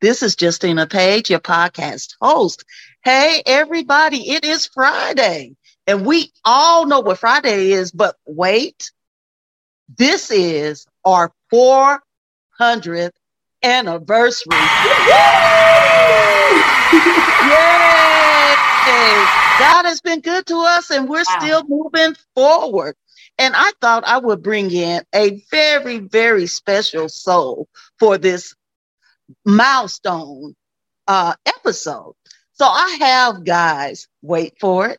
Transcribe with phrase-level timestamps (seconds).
[0.00, 2.64] This is Justina Page, your podcast host.
[3.02, 5.56] Hey, everybody, it is Friday.
[5.86, 8.90] And we all know what Friday is, but wait,
[9.96, 13.12] this is our 400th
[13.62, 14.52] anniversary.
[14.52, 15.56] Yay!
[19.58, 21.38] God has been good to us and we're wow.
[21.38, 22.94] still moving forward.
[23.38, 27.68] And I thought I would bring in a very, very special soul
[27.98, 28.54] for this
[29.44, 30.54] milestone
[31.06, 32.14] uh, episode.
[32.52, 34.98] So I have guys, wait for it.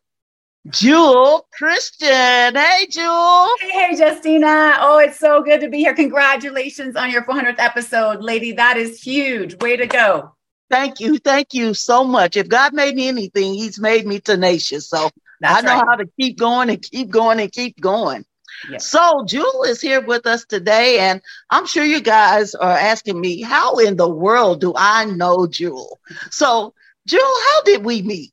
[0.70, 2.08] Jewel Christian.
[2.08, 3.48] Hey, Jewel.
[3.60, 4.76] Hey, hey, Justina.
[4.80, 5.94] Oh, it's so good to be here.
[5.94, 8.52] Congratulations on your 400th episode, lady.
[8.52, 9.56] That is huge.
[9.62, 10.34] Way to go.
[10.70, 11.18] Thank you.
[11.18, 12.36] Thank you so much.
[12.36, 14.88] If God made me anything, He's made me tenacious.
[14.88, 15.88] So That's I know right.
[15.88, 18.24] how to keep going and keep going and keep going.
[18.78, 21.20] So Jewel is here with us today, and
[21.50, 25.98] I'm sure you guys are asking me, how in the world do I know Jewel?
[26.30, 26.74] So,
[27.06, 28.32] Jewel, how did we meet?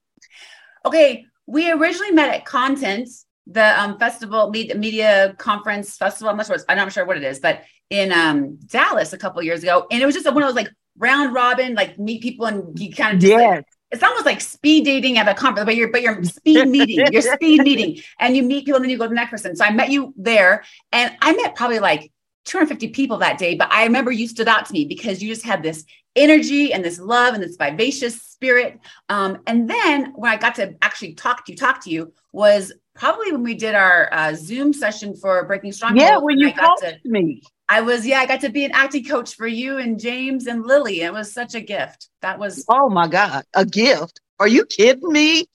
[0.86, 3.08] Okay, we originally met at Content,
[3.48, 6.30] the um, festival, media conference festival.
[6.30, 6.58] I'm not sure.
[6.68, 10.02] I'm not sure what it is, but in um, Dallas a couple years ago, and
[10.02, 13.16] it was just one of those like round robin, like meet people and you kind
[13.16, 13.58] of just yes.
[13.58, 13.66] like,
[13.96, 17.22] it's almost like speed dating at a conference, but you're but you're speed meeting, you're
[17.22, 19.56] speed meeting, and you meet people and then you go to the next person.
[19.56, 22.12] So I met you there, and I met probably like
[22.46, 23.56] 250 people that day.
[23.56, 26.84] But I remember you stood out to me because you just had this energy and
[26.84, 28.80] this love and this vivacious spirit.
[29.10, 32.72] Um, and then when I got to actually talk to you, talk to you was
[32.94, 35.98] probably when we did our uh, Zoom session for Breaking Strong.
[35.98, 37.42] Yeah, when you talked to me.
[37.68, 40.66] I was, yeah, I got to be an acting coach for you and James and
[40.66, 41.02] Lily.
[41.02, 42.10] It was such a gift.
[42.22, 42.66] That was.
[42.70, 44.22] Oh my God, a gift.
[44.40, 45.46] Are you kidding me?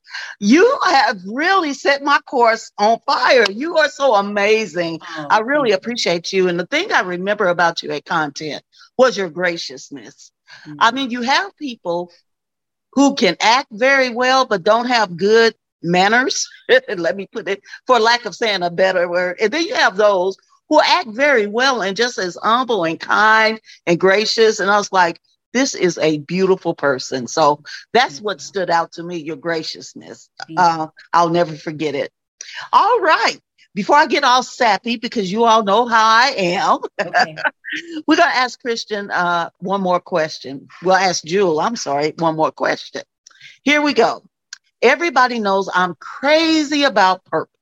[0.41, 3.45] You have really set my course on fire.
[3.51, 5.01] You are so amazing.
[5.03, 6.49] Oh, I really appreciate you.
[6.49, 8.63] And the thing I remember about you at Content
[8.97, 10.33] was your graciousness.
[10.67, 10.77] Mm-hmm.
[10.81, 12.11] I mean, you have people
[12.95, 16.49] who can act very well, but don't have good manners.
[16.89, 19.39] Let me put it for lack of saying a better word.
[19.41, 20.37] And then you have those
[20.71, 24.61] who act very well and just as humble and kind and gracious.
[24.61, 25.21] And I was like,
[25.53, 27.27] this is a beautiful person.
[27.27, 30.31] So that's what stood out to me, your graciousness.
[30.57, 32.13] Uh, I'll never forget it.
[32.73, 33.39] All right.
[33.75, 37.37] Before I get all sappy, because you all know how I am, okay.
[38.07, 40.69] we're going to ask Christian uh, one more question.
[40.83, 43.03] We'll ask Jewel, I'm sorry, one more question.
[43.63, 44.25] Here we go.
[44.83, 47.60] Everybody knows I'm crazy about purple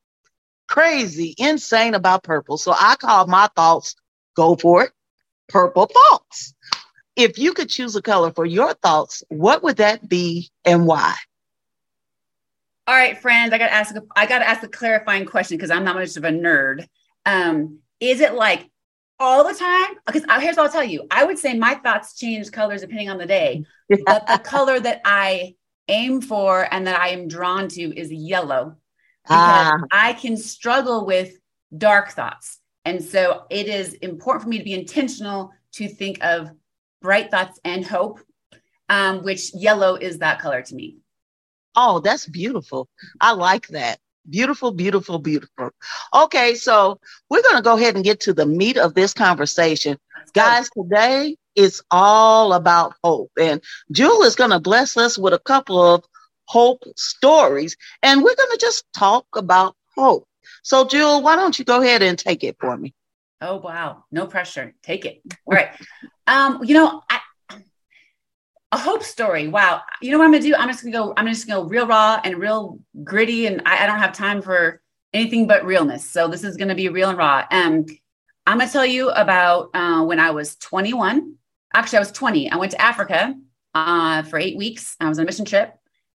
[0.68, 2.58] crazy, insane about purple.
[2.58, 3.96] So I call my thoughts,
[4.36, 4.92] go for it,
[5.48, 6.54] purple thoughts.
[7.16, 11.14] If you could choose a color for your thoughts, what would that be and why?
[12.86, 13.94] All right, friends, I got to ask.
[14.16, 16.86] I got to ask a clarifying question because I'm not much of a nerd.
[17.26, 18.70] Um, is it like
[19.18, 19.96] all the time?
[20.06, 21.06] Because here's what I'll tell you.
[21.10, 23.64] I would say my thoughts change colors depending on the day,
[24.06, 25.56] but the color that I
[25.88, 28.76] aim for and that I am drawn to is yellow
[29.28, 29.78] because ah.
[29.92, 31.38] I can struggle with
[31.76, 32.58] dark thoughts.
[32.84, 36.50] And so it is important for me to be intentional to think of
[37.02, 38.20] bright thoughts and hope,
[38.88, 40.96] um, which yellow is that color to me.
[41.76, 42.88] Oh, that's beautiful.
[43.20, 43.98] I like that.
[44.28, 45.70] Beautiful, beautiful, beautiful.
[46.14, 46.98] Okay, so
[47.30, 49.98] we're going to go ahead and get to the meat of this conversation.
[50.34, 53.30] Guys, today is all about hope.
[53.38, 56.04] And Jewel is going to bless us with a couple of
[56.48, 57.76] hope stories.
[58.03, 60.26] And we're going to just talk about hope.
[60.62, 62.94] So, Jewel, why don't you go ahead and take it for me?
[63.41, 64.04] Oh, wow.
[64.10, 64.75] No pressure.
[64.82, 65.20] Take it.
[65.47, 65.69] All right.
[66.26, 67.20] Um, you know, I,
[68.72, 69.49] a hope story.
[69.49, 69.82] Wow.
[70.02, 70.55] You know what I'm gonna do?
[70.55, 73.46] I'm just gonna go, I'm just gonna go real raw and real gritty.
[73.46, 74.82] And I, I don't have time for
[75.12, 76.08] anything but realness.
[76.08, 77.44] So this is gonna be real and raw.
[77.50, 77.87] Um,
[78.46, 81.34] I'm gonna tell you about uh, when I was 21.
[81.75, 82.50] Actually, I was 20.
[82.50, 83.34] I went to Africa
[83.75, 84.96] uh, for eight weeks.
[84.99, 85.77] I was on a mission trip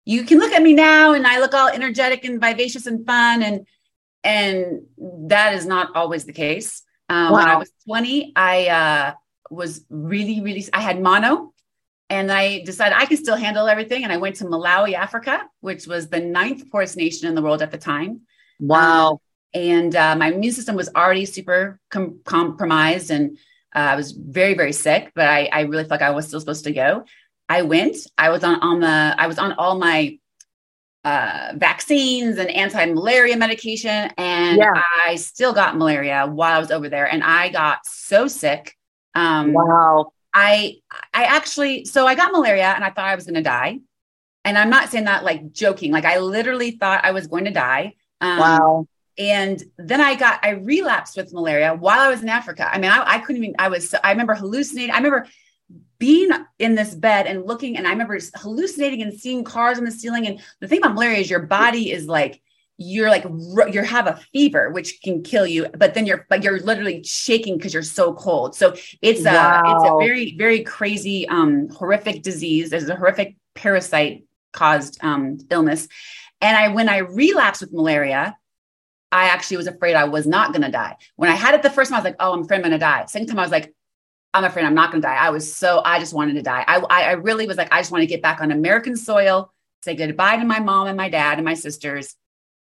[0.10, 3.44] you can look at me now and I look all energetic and vivacious and fun
[3.44, 3.68] and
[4.24, 4.82] and
[5.30, 6.82] that is not always the case.
[7.10, 7.38] Um, wow.
[7.38, 9.14] When I was 20, I uh,
[9.52, 11.54] was really, really, I had mono
[12.10, 14.04] and I decided I could still handle everything.
[14.04, 17.62] And I went to Malawi, Africa, which was the ninth poorest nation in the world
[17.62, 18.22] at the time.
[18.60, 19.12] Wow.
[19.12, 19.18] Um,
[19.54, 23.38] and uh, my immune system was already super com- compromised and
[23.76, 26.40] uh, I was very, very sick, but I, I really felt like I was still
[26.40, 27.06] supposed to go.
[27.50, 27.98] I went.
[28.18, 29.16] I was on on the.
[29.18, 30.18] I was on all my
[31.04, 34.84] uh, vaccines and anti-malaria medication, and yeah.
[35.06, 38.78] I still got malaria while I was over there, and I got so sick.
[39.16, 40.12] Um, wow.
[40.34, 40.78] I
[41.14, 43.80] I actually so I got malaria, and I thought I was going to die.
[44.46, 45.92] And I'm not saying that like joking.
[45.92, 47.96] Like I literally thought I was going to die.
[48.22, 48.88] Um, wow.
[49.18, 52.70] And then I got I relapsed with malaria while I was in Africa.
[52.72, 53.56] I mean, I, I couldn't even.
[53.58, 53.94] I was.
[54.04, 54.92] I remember hallucinating.
[54.92, 55.28] I remember
[56.00, 59.92] being in this bed and looking and i remember hallucinating and seeing cars on the
[59.92, 60.26] ceiling.
[60.28, 62.42] And the thing about malaria is your body is like
[62.78, 63.26] you're like
[63.74, 67.58] you have a fever which can kill you but then you're like you're literally shaking
[67.58, 68.56] because you're so cold.
[68.56, 72.70] So it's a it's a very very crazy um horrific disease.
[72.70, 74.24] There's a horrific parasite
[74.54, 75.88] caused um illness.
[76.42, 78.38] And i when i relapsed with malaria
[79.12, 80.96] I actually was afraid I was not going to die.
[81.16, 82.72] When I had it the first time, I was like, oh, I'm afraid I'm going
[82.74, 83.06] to die.
[83.08, 83.74] Second time, I was like,
[84.34, 85.16] I'm afraid I'm not going to die.
[85.16, 86.64] I was so, I just wanted to die.
[86.68, 89.52] I, I really was like, I just want to get back on American soil,
[89.84, 92.16] say goodbye to my mom and my dad and my sisters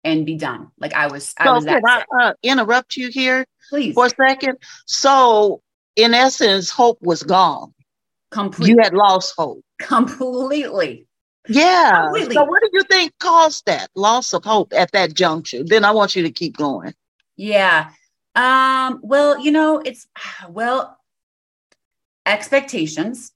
[0.04, 0.68] and be done.
[0.78, 1.82] Like I was, I was that.
[1.84, 3.44] I uh, interrupt you here?
[3.68, 3.94] Please.
[3.94, 4.58] For a second.
[4.86, 5.60] So
[5.96, 7.74] in essence, hope was gone.
[8.30, 8.74] Completely.
[8.74, 9.64] You had lost hope.
[9.80, 11.06] Completely.
[11.48, 12.04] Yeah.
[12.04, 12.34] Completely.
[12.34, 15.64] So what do you think caused that loss of hope at that juncture?
[15.64, 16.94] Then I want you to keep going.
[17.36, 17.90] Yeah.
[18.34, 20.06] Um, well, you know, it's
[20.48, 20.96] well,
[22.26, 23.32] expectations.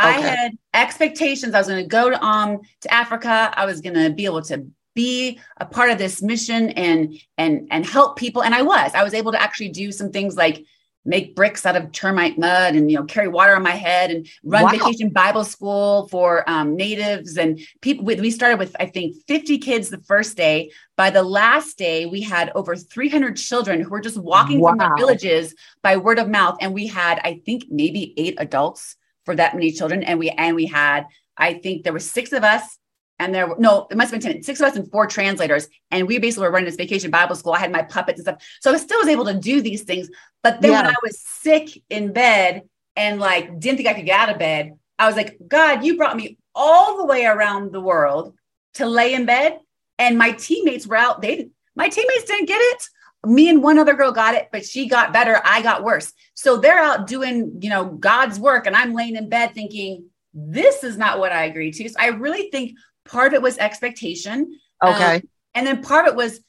[0.00, 0.08] Okay.
[0.08, 1.54] I had expectations.
[1.54, 3.52] I was going to go to um to Africa.
[3.54, 7.68] I was going to be able to be a part of this mission and and
[7.70, 8.42] and help people.
[8.42, 8.92] And I was.
[8.94, 10.64] I was able to actually do some things like
[11.04, 14.28] make bricks out of termite mud and you know carry water on my head and
[14.44, 14.70] run wow.
[14.70, 19.58] vacation bible school for um, natives and people we, we started with i think 50
[19.58, 24.00] kids the first day by the last day we had over 300 children who were
[24.00, 24.70] just walking wow.
[24.70, 28.96] from their villages by word of mouth and we had i think maybe eight adults
[29.24, 31.06] for that many children and we and we had
[31.36, 32.78] i think there were six of us
[33.20, 35.68] and there were no, it must have been 10, six of us and four translators.
[35.90, 37.52] And we basically were running this vacation Bible school.
[37.52, 38.42] I had my puppets and stuff.
[38.60, 40.08] So I still was able to do these things.
[40.42, 40.82] But then yeah.
[40.82, 42.62] when I was sick in bed
[42.96, 45.98] and like didn't think I could get out of bed, I was like, God, you
[45.98, 48.34] brought me all the way around the world
[48.74, 49.58] to lay in bed.
[49.98, 51.20] And my teammates were out.
[51.20, 52.88] They my teammates didn't get it.
[53.26, 55.42] Me and one other girl got it, but she got better.
[55.44, 56.10] I got worse.
[56.32, 58.66] So they're out doing, you know, God's work.
[58.66, 61.88] And I'm laying in bed thinking, this is not what I agreed to.
[61.88, 64.58] So I really think part of it was expectation.
[64.84, 65.16] Okay.
[65.16, 65.22] Um,
[65.54, 66.40] and then part of it was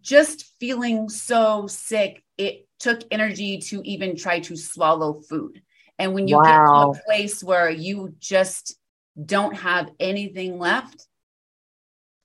[0.00, 2.22] just feeling so sick.
[2.36, 5.62] It took energy to even try to swallow food.
[5.98, 6.42] And when you wow.
[6.44, 8.76] get to a place where you just
[9.24, 11.06] don't have anything left,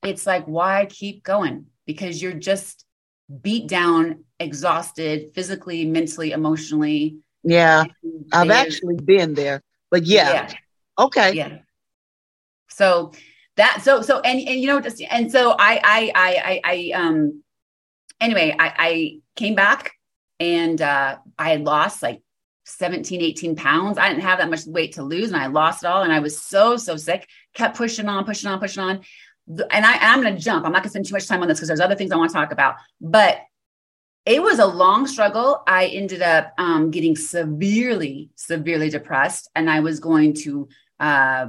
[0.03, 1.67] it's like, why keep going?
[1.85, 2.85] Because you're just
[3.41, 7.17] beat down, exhausted, physically, mentally, emotionally.
[7.43, 7.85] Yeah.
[8.31, 9.63] I've actually been there.
[9.89, 10.31] But yeah.
[10.31, 10.53] yeah.
[10.99, 11.33] Okay.
[11.33, 11.57] Yeah.
[12.69, 13.13] So
[13.57, 16.91] that so so and and you know just and so I I I I, I
[16.99, 17.43] um
[18.19, 19.93] anyway I I came back
[20.39, 22.21] and uh I had lost like
[22.65, 23.97] 17 18 pounds.
[23.97, 26.19] I didn't have that much weight to lose and I lost it all and I
[26.19, 27.27] was so so sick.
[27.53, 29.01] Kept pushing on pushing on pushing on.
[29.47, 30.65] And I I'm going to jump.
[30.65, 32.15] I'm not going to spend too much time on this because there's other things I
[32.15, 32.75] want to talk about.
[33.01, 33.41] But
[34.25, 35.63] it was a long struggle.
[35.67, 40.69] I ended up um, getting severely, severely depressed, and I was going to
[40.99, 41.47] uh,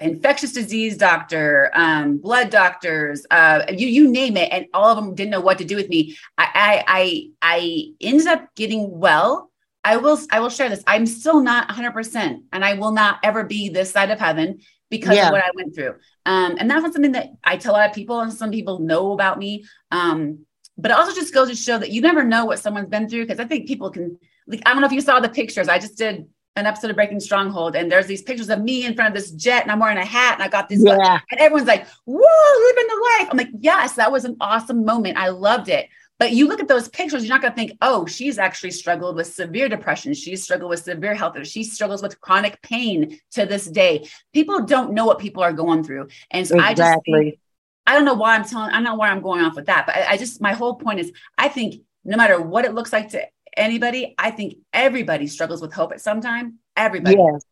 [0.00, 5.14] infectious disease doctor, um, blood doctors, uh, you you name it, and all of them
[5.14, 6.16] didn't know what to do with me.
[6.38, 9.50] I I I, I ended up getting well.
[9.84, 10.82] I will I will share this.
[10.86, 14.60] I'm still not 100, percent and I will not ever be this side of heaven
[14.90, 15.26] because yeah.
[15.26, 15.94] of what I went through.
[16.26, 18.78] Um, and that's not something that I tell a lot of people, and some people
[18.78, 19.64] know about me.
[19.90, 20.46] Um,
[20.76, 23.26] but it also just goes to show that you never know what someone's been through
[23.26, 24.18] because I think people can.
[24.46, 25.68] Like, I don't know if you saw the pictures.
[25.68, 28.94] I just did an episode of Breaking Stronghold, and there's these pictures of me in
[28.94, 31.18] front of this jet, and I'm wearing a hat, and I got this, yeah.
[31.30, 35.18] and everyone's like, "Whoa, living the life!" I'm like, "Yes, that was an awesome moment.
[35.18, 35.88] I loved it."
[36.20, 39.16] But you look at those pictures, you're not going to think, "Oh, she's actually struggled
[39.16, 40.14] with severe depression.
[40.14, 41.36] She's struggled with severe health.
[41.36, 45.52] Issues she struggles with chronic pain to this day." People don't know what people are
[45.52, 46.84] going through, and so exactly.
[46.84, 47.38] I just think,
[47.86, 48.70] I don't know why I'm telling.
[48.70, 50.76] I don't know where I'm going off with that, but I, I just my whole
[50.76, 54.14] point is, I think no matter what it looks like to anybody.
[54.18, 56.58] I think everybody struggles with hope at some time.
[56.76, 57.16] Everybody.
[57.16, 57.44] Yes.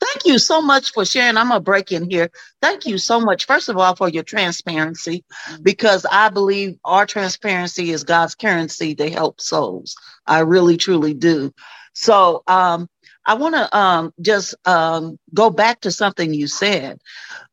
[0.00, 1.36] Thank you so much for sharing.
[1.36, 2.30] I'm going to break in here.
[2.62, 5.24] Thank you so much, first of all, for your transparency,
[5.62, 9.94] because I believe our transparency is God's currency to help souls.
[10.26, 11.52] I really, truly do.
[11.92, 12.88] So um,
[13.26, 17.00] I want to um, just um, go back to something you said.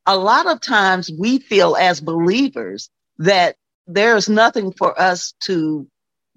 [0.06, 5.88] A lot of times we feel as believers that there's nothing for us to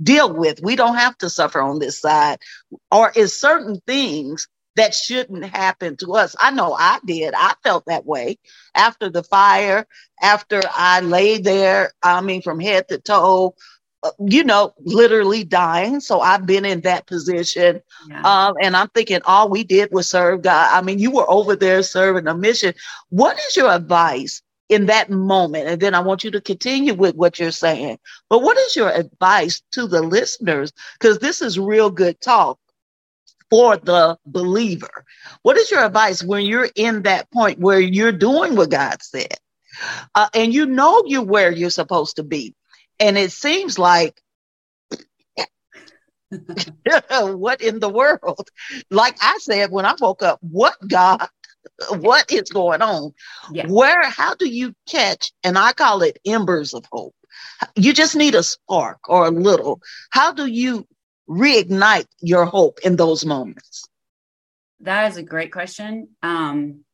[0.02, 0.60] deal with.
[0.62, 2.38] We don't have to suffer on this side.
[2.90, 6.36] Or is certain things that shouldn't happen to us.
[6.38, 7.34] I know I did.
[7.36, 8.38] I felt that way
[8.76, 9.86] after the fire,
[10.22, 13.56] after I lay there, I mean, from head to toe,
[14.04, 15.98] uh, you know, literally dying.
[15.98, 17.82] So I've been in that position.
[18.08, 18.22] Yeah.
[18.22, 20.68] Um, and I'm thinking all we did was serve God.
[20.72, 22.72] I mean, you were over there serving a mission.
[23.10, 25.68] What is your advice in that moment?
[25.68, 27.98] And then I want you to continue with what you're saying.
[28.28, 30.72] But what is your advice to the listeners?
[30.98, 32.58] Because this is real good talk
[33.50, 35.04] for the believer.
[35.42, 39.34] What is your advice when you're in that point where you're doing what God said?
[40.14, 42.54] Uh, and you know you're where you're supposed to be
[43.00, 44.20] and it seems like,
[47.10, 48.48] what in the world?
[48.90, 51.26] Like I said when I woke up, what God,
[51.98, 53.12] what is going on?
[53.52, 53.66] Yeah.
[53.66, 57.14] Where, how do you catch, and I call it embers of hope?
[57.76, 59.80] You just need a spark or a little.
[60.10, 60.86] How do you
[61.28, 63.84] reignite your hope in those moments?
[64.80, 66.08] That is a great question.
[66.22, 66.84] Um,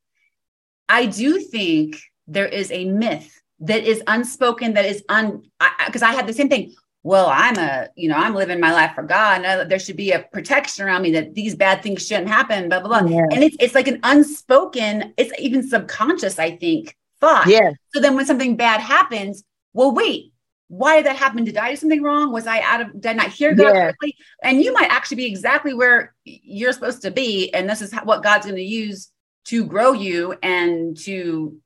[0.89, 5.43] I do think there is a myth that is unspoken, that is un,
[5.87, 6.75] because I, I, I, had the same thing.
[7.05, 9.45] Well, I'm a, you know, I'm living my life for God.
[9.45, 12.81] And there should be a protection around me that these bad things shouldn't happen, blah,
[12.81, 13.11] blah, blah.
[13.11, 13.27] Yeah.
[13.31, 17.47] And it's, it's like an unspoken, it's even subconscious, I think, thought.
[17.47, 17.73] Yeah.
[17.93, 19.45] So then when something bad happens,
[19.75, 20.33] well, wait,
[20.69, 21.45] why did that happen?
[21.45, 22.33] Did I do something wrong?
[22.33, 23.83] Was I out of, did I not hear God yeah.
[23.83, 24.17] correctly?
[24.43, 27.53] And you might actually be exactly where you're supposed to be.
[27.53, 29.11] And this is what God's going to use
[29.45, 31.61] to grow you and to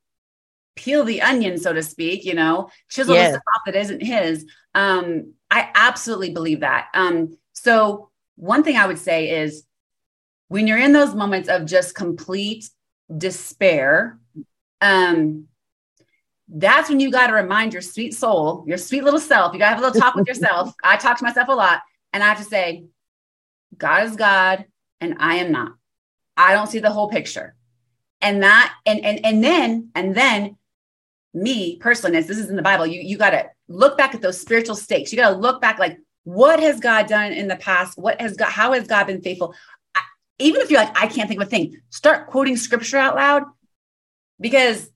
[0.78, 3.32] peel the onion, so to speak, you know, chisel yes.
[3.32, 4.46] the stuff off that isn't his.
[4.74, 6.86] Um, I absolutely believe that.
[6.94, 9.64] Um, so one thing I would say is
[10.46, 12.70] when you're in those moments of just complete
[13.14, 14.18] despair,
[14.80, 15.48] um,
[16.48, 19.52] that's when you got to remind your sweet soul, your sweet little self.
[19.52, 20.72] You got to have a little talk with yourself.
[20.84, 21.82] I talk to myself a lot,
[22.12, 22.84] and I have to say,
[23.76, 24.64] God is God,
[25.00, 25.72] and I am not.
[26.36, 27.56] I don't see the whole picture.
[28.20, 30.57] And that, and and and then, and then
[31.34, 34.22] me personally, as this is in the Bible, you you got to look back at
[34.22, 35.12] those spiritual stakes.
[35.12, 37.98] You got to look back, like what has God done in the past?
[37.98, 38.50] What has God?
[38.50, 39.54] How has God been faithful?
[39.94, 40.00] I,
[40.38, 43.44] even if you're like, I can't think of a thing, start quoting scripture out loud,
[44.40, 44.90] because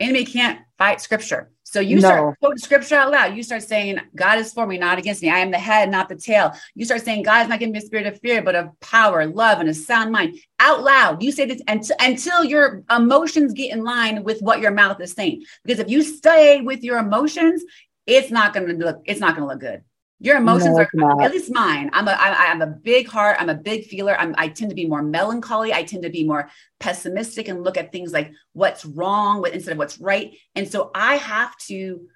[0.00, 1.50] enemy can't fight scripture.
[1.74, 2.02] So you no.
[2.02, 3.36] start quoting scripture out loud.
[3.36, 5.28] You start saying, God is for me, not against me.
[5.28, 6.52] I am the head, not the tail.
[6.76, 9.26] You start saying, God is not giving me a spirit of fear, but of power,
[9.26, 10.38] love, and a sound mind.
[10.60, 11.20] Out loud.
[11.20, 15.14] You say this until, until your emotions get in line with what your mouth is
[15.14, 15.42] saying.
[15.64, 17.64] Because if you stay with your emotions,
[18.06, 19.82] it's not going to look, it's not going to look good.
[20.24, 21.90] Your emotions no, are at least mine.
[21.92, 23.36] I'm a I, I'm a big heart.
[23.38, 24.16] I'm a big feeler.
[24.18, 25.74] I'm, I tend to be more melancholy.
[25.74, 26.48] I tend to be more
[26.80, 30.34] pessimistic and look at things like what's wrong with instead of what's right.
[30.54, 32.08] And so I have to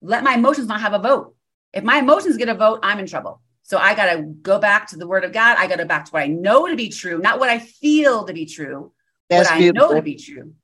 [0.00, 1.34] let my emotions not have a vote.
[1.74, 3.42] If my emotions get a vote, I'm in trouble.
[3.62, 5.58] So I got to go back to the word of God.
[5.58, 8.24] I got to back to what I know to be true, not what I feel
[8.24, 8.90] to be true,
[9.28, 9.84] that's what beautiful.
[9.84, 10.54] I know to be true.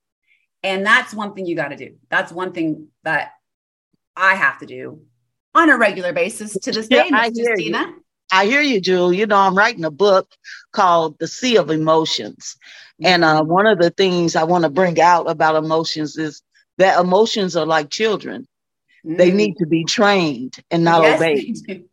[0.63, 1.97] And that's one thing you got to do.
[2.09, 3.33] That's one thing that
[4.17, 5.03] I have to do
[5.57, 7.79] on a regular basis to this day, yeah, I hear Justina.
[7.79, 8.05] You.
[8.33, 9.13] I hear you, Jewel.
[9.13, 10.31] You know, I'm writing a book
[10.73, 12.57] called The Sea of Emotions.
[13.03, 13.51] And uh, mm-hmm.
[13.51, 16.43] one of the things I want to bring out about emotions is
[16.79, 18.47] that emotions are like children.
[19.07, 19.17] Mm.
[19.17, 21.85] They need to be trained and not yes, obeyed.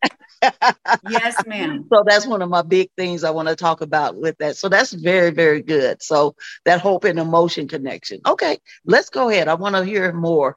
[1.10, 1.86] yes, ma'am.
[1.92, 4.56] So that's one of my big things I want to talk about with that.
[4.56, 6.02] So that's very, very good.
[6.02, 8.20] So that hope and emotion connection.
[8.26, 9.48] Okay, let's go ahead.
[9.48, 10.56] I want to hear more.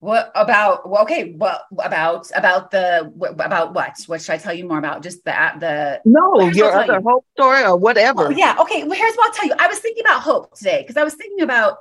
[0.00, 1.32] What about well, okay?
[1.32, 3.92] What about about the about what?
[4.06, 5.02] What should I tell you more about?
[5.02, 7.02] Just the the no, your other you.
[7.06, 8.28] hope story or whatever.
[8.28, 8.56] Oh, yeah.
[8.60, 8.82] Okay.
[8.84, 9.54] Well, here's what I'll tell you.
[9.58, 11.76] I was thinking about hope today because I was thinking about,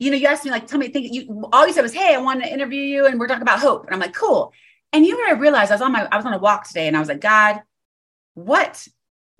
[0.00, 2.12] you know, you asked me like, tell me, think you all you said was, hey,
[2.12, 4.52] I want to interview you, and we're talking about hope, and I'm like, cool.
[4.92, 5.70] And you know what I realized?
[5.70, 7.62] I was on my I was on a walk today, and I was like, God,
[8.34, 8.84] what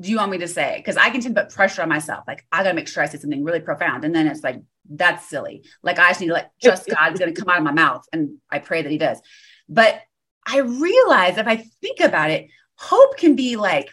[0.00, 0.74] do you want me to say?
[0.76, 2.24] Because I can tend to put pressure on myself.
[2.26, 4.60] Like I got to make sure I say something really profound, and then it's like
[4.88, 5.64] that's silly.
[5.82, 8.04] Like I just need to like trust God's going to come out of my mouth,
[8.12, 9.20] and I pray that He does.
[9.68, 10.00] But
[10.46, 13.90] I realize if I think about it, hope can be like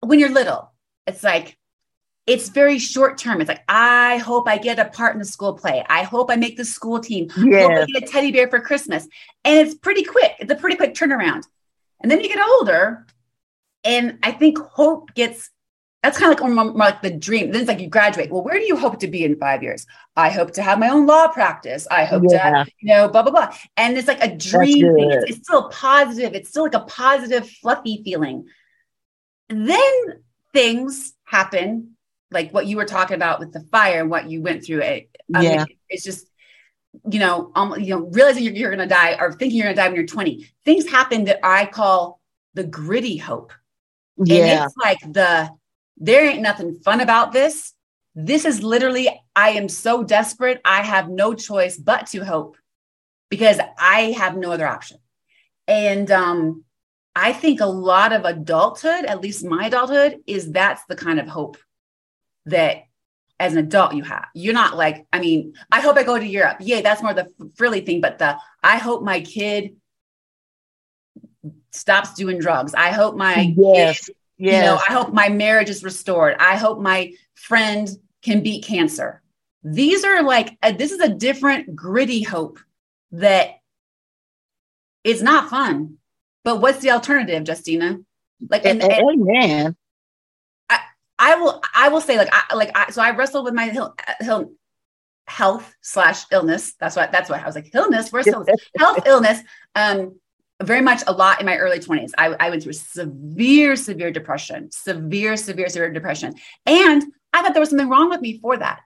[0.00, 0.72] when you're little.
[1.06, 1.58] It's like
[2.26, 3.40] it's very short term.
[3.40, 5.84] It's like I hope I get a part in the school play.
[5.88, 7.28] I hope I make the school team.
[7.36, 7.62] Yeah.
[7.62, 9.06] hope I get a teddy bear for Christmas,
[9.44, 10.32] and it's pretty quick.
[10.38, 11.42] It's a pretty quick turnaround.
[12.00, 13.06] And then you get older,
[13.84, 15.50] and I think hope gets
[16.04, 17.50] that's kind of like more, more like the dream.
[17.50, 18.30] Then it's like you graduate.
[18.30, 19.86] Well, where do you hope to be in five years?
[20.14, 21.88] I hope to have my own law practice.
[21.90, 22.64] I hope yeah.
[22.64, 23.56] to, you know, blah, blah, blah.
[23.78, 24.98] And it's like a dream.
[24.98, 26.34] It's, it's still positive.
[26.34, 28.44] It's still like a positive, fluffy feeling.
[29.48, 30.22] Then
[30.52, 31.96] things happen,
[32.30, 34.82] like what you were talking about with the fire and what you went through.
[34.82, 35.64] It, I yeah.
[35.64, 36.26] Mean, it's just,
[37.10, 39.76] you know, um, you know, realizing you're, you're going to die or thinking you're going
[39.76, 40.46] to die when you're 20.
[40.66, 42.20] Things happen that I call
[42.52, 43.54] the gritty hope.
[44.16, 44.36] Yeah.
[44.36, 45.50] And it's like the
[45.96, 47.72] there ain't nothing fun about this.
[48.14, 50.60] This is literally, I am so desperate.
[50.64, 52.56] I have no choice but to hope
[53.28, 54.98] because I have no other option.
[55.66, 56.64] And um,
[57.16, 61.26] I think a lot of adulthood, at least my adulthood, is that's the kind of
[61.26, 61.56] hope
[62.46, 62.84] that
[63.40, 64.26] as an adult you have.
[64.34, 66.58] You're not like, I mean, I hope I go to Europe.
[66.60, 69.76] Yay, that's more the frilly thing, but the I hope my kid
[71.74, 72.74] stops doing drugs.
[72.74, 74.54] I hope my yes, kid, yes.
[74.54, 76.36] you know, I hope my marriage is restored.
[76.38, 77.88] I hope my friend
[78.22, 79.22] can beat cancer.
[79.62, 82.58] These are like a, this is a different gritty hope
[83.12, 83.60] that
[85.02, 85.98] it's not fun.
[86.44, 87.98] But what's the alternative, Justina?
[88.50, 89.76] Like, and, and, amen.
[90.68, 90.80] I,
[91.18, 93.94] I will, I will say, like, I, like, I, so I wrestled with my hill,
[94.20, 94.52] hill,
[95.26, 96.74] health slash illness.
[96.74, 98.60] That's what, that's what I was like, illness, where's illness?
[98.78, 99.40] health, illness.
[99.74, 100.16] Um,
[100.64, 102.12] very much a lot in my early 20s.
[102.18, 106.34] I, I went through severe, severe depression, severe, severe, severe depression.
[106.66, 107.02] And
[107.32, 108.80] I thought there was something wrong with me for that.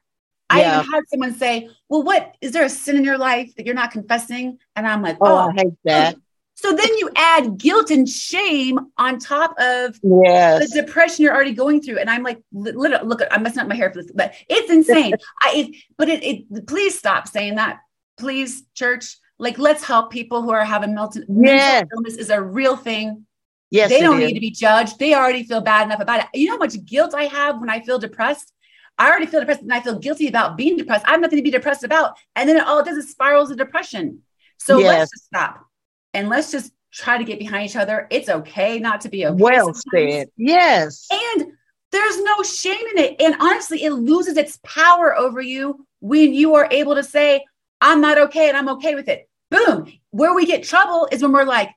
[0.55, 0.79] Yeah.
[0.79, 3.67] I even had someone say, Well, what is there a sin in your life that
[3.67, 4.59] you're not confessing?
[4.75, 6.17] And I'm like, Oh, oh I hate that.
[6.61, 10.69] So then you add guilt and shame on top of yes.
[10.73, 11.99] the depression you're already going through.
[11.99, 15.15] And I'm like, literally, look, I'm messing up my hair for this, but it's insane.
[15.45, 17.79] I, it, but it, it, please stop saying that.
[18.19, 21.83] Please, church, like let's help people who are having mental, yes.
[21.83, 23.25] mental illness is a real thing.
[23.71, 24.99] Yes, they don't need to be judged.
[24.99, 26.27] They already feel bad enough about it.
[26.35, 28.53] You know how much guilt I have when I feel depressed?
[28.97, 31.07] I already feel depressed and I feel guilty about being depressed.
[31.07, 32.17] I have nothing to be depressed about.
[32.35, 34.23] And then it all it does is spirals of depression.
[34.59, 34.87] So yes.
[34.87, 35.67] let's just stop
[36.15, 38.09] and let's just try to get behind each other.
[38.11, 39.41] It's okay not to be okay.
[39.41, 40.15] Well sometimes.
[40.15, 40.29] said.
[40.37, 41.07] Yes.
[41.13, 41.53] And
[41.93, 43.21] there's no shame in it.
[43.21, 47.45] And honestly, it loses its power over you when you are able to say,
[47.81, 49.29] I'm not okay and I'm okay with it.
[49.51, 49.93] Boom.
[50.11, 51.71] Where we get trouble is when we're like,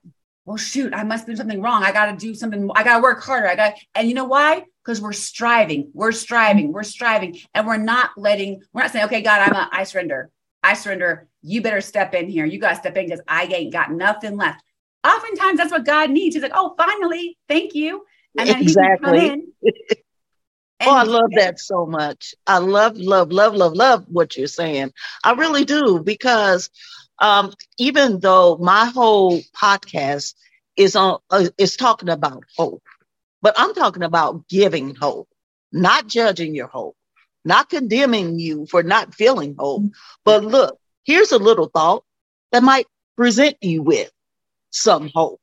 [0.46, 1.84] well, shoot, I must do something wrong.
[1.84, 2.70] I got to do something.
[2.76, 3.48] I got to work harder.
[3.48, 4.66] I got, and you know why?
[4.84, 9.22] Because we're striving, we're striving, we're striving, and we're not letting, we're not saying, okay,
[9.22, 10.32] God, I'm a, I surrender.
[10.64, 11.28] I surrender.
[11.44, 12.46] You better step in here.
[12.46, 14.64] You got to step in because I ain't got nothing left.
[15.06, 16.36] Oftentimes, that's what God needs.
[16.36, 18.04] He's like, oh, finally, thank you.
[18.38, 19.44] And then exactly.
[20.86, 22.36] oh, I love that so much.
[22.48, 24.92] I love, love, love, love, love what you're saying.
[25.24, 26.70] I really do because
[27.20, 30.34] um, even though my whole podcast
[30.76, 32.84] is on uh, is talking about hope,
[33.42, 35.30] but I'm talking about giving hope,
[35.72, 36.96] not judging your hope,
[37.46, 39.86] not condemning you for not feeling hope.
[40.26, 42.04] But look, here's a little thought
[42.52, 44.12] that might present you with
[44.72, 45.40] some hope.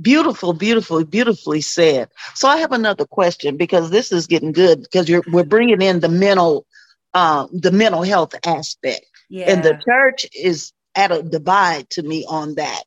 [0.00, 2.10] Beautiful, beautifully, beautifully said.
[2.34, 6.00] So I have another question because this is getting good because you're we're bringing in
[6.00, 6.66] the mental,
[7.14, 9.50] uh, the mental health aspect, yeah.
[9.50, 12.82] and the church is at a divide to me on that.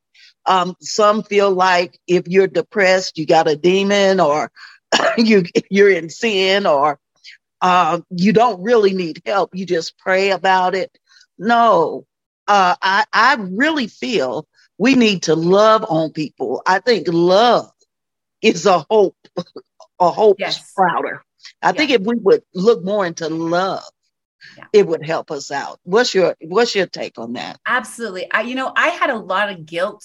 [0.45, 4.51] Um, some feel like if you're depressed, you got a demon, or
[5.17, 6.99] you you're in sin, or
[7.61, 9.55] uh, you don't really need help.
[9.55, 10.95] You just pray about it.
[11.39, 12.05] No,
[12.47, 14.47] uh, I, I really feel
[14.79, 16.63] we need to love on people.
[16.65, 17.69] I think love
[18.41, 19.17] is a hope,
[19.99, 20.65] a hope yes.
[20.65, 21.21] sprouter.
[21.61, 23.83] I think if we would look more into love,
[24.57, 24.65] yeah.
[24.71, 25.79] it would help us out.
[25.83, 27.59] What's your What's your take on that?
[27.65, 28.31] Absolutely.
[28.31, 30.03] I, you know, I had a lot of guilt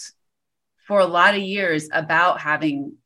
[0.87, 2.97] for a lot of years about having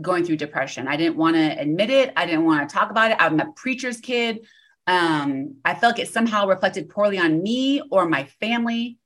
[0.00, 0.88] going through depression.
[0.88, 2.12] I didn't want to admit it.
[2.16, 3.16] I didn't want to talk about it.
[3.18, 4.46] I'm a preacher's kid.
[4.86, 8.98] Um, I felt like it somehow reflected poorly on me or my family.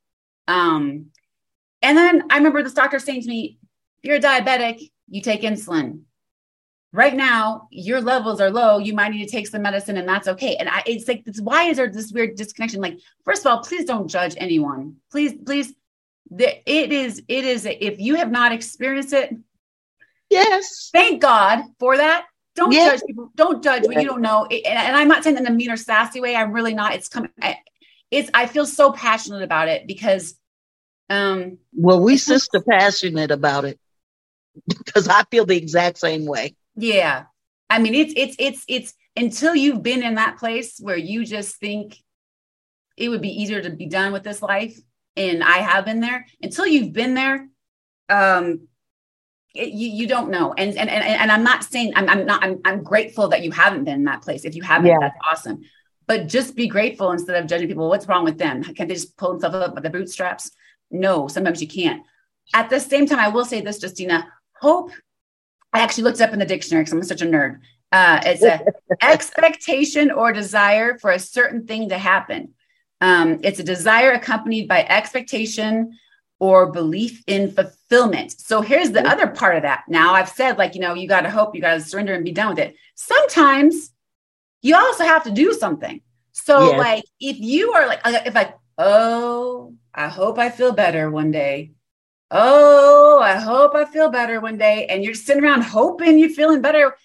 [0.49, 1.13] Um,
[1.83, 3.59] and then I remember this doctor saying to me,
[4.03, 6.03] if you're a diabetic, you take insulin.
[6.93, 8.79] Right now, your levels are low.
[8.79, 10.57] You might need to take some medicine, and that's okay.
[10.57, 12.81] And I, it's like, it's, why is there this weird disconnection?
[12.81, 14.97] Like, first of all, please don't judge anyone.
[15.11, 15.75] Please, please,
[16.31, 17.67] the, it is, it is.
[17.67, 19.37] If you have not experienced it,
[20.31, 22.25] yes, thank God for that.
[22.55, 23.01] Don't yes.
[23.01, 23.31] judge people.
[23.37, 24.47] Don't judge what you don't know.
[24.47, 26.35] And, and I'm not saying in a mean or sassy way.
[26.35, 26.95] I'm really not.
[26.95, 27.31] It's coming.
[28.11, 28.31] It's.
[28.35, 30.35] I feel so passionate about it because
[31.11, 33.79] um, well, we sister passionate about it
[34.85, 36.55] because I feel the exact same way.
[36.77, 37.25] Yeah.
[37.71, 41.57] I mean, it's, it's, it's, it's until you've been in that place where you just
[41.57, 41.97] think
[42.97, 44.79] it would be easier to be done with this life.
[45.17, 47.49] And I have been there until you've been there.
[48.09, 48.69] Um,
[49.55, 50.55] it, you, you don't know.
[50.57, 53.51] And, and, and, and I'm not saying I'm, I'm not, I'm, I'm grateful that you
[53.51, 54.45] haven't been in that place.
[54.45, 54.99] If you haven't, yeah.
[55.01, 55.63] that's awesome.
[56.07, 57.89] But just be grateful instead of judging people.
[57.89, 58.63] What's wrong with them?
[58.63, 60.51] Can't they just pull themselves up by the bootstraps?
[60.91, 62.03] No, sometimes you can't.
[62.55, 64.91] At the same time, I will say this, Justina, hope.
[65.73, 67.61] I actually looked it up in the dictionary because I'm such a nerd.
[67.93, 68.65] Uh, it's a
[69.03, 72.55] expectation or desire for a certain thing to happen.
[73.01, 75.99] Um, it's a desire accompanied by expectation
[76.41, 78.33] or belief in fulfillment.
[78.33, 79.85] So here's the other part of that.
[79.89, 82.25] Now I've said, like, you know, you got to hope, you got to surrender and
[82.25, 82.77] be done with it.
[82.95, 83.93] Sometimes
[84.63, 86.01] you also have to do something.
[86.33, 86.79] So, yes.
[86.79, 91.73] like, if you are like, if like, oh, I hope I feel better one day.
[92.31, 94.87] Oh, I hope I feel better one day.
[94.87, 96.97] And you're sitting around hoping you're feeling better.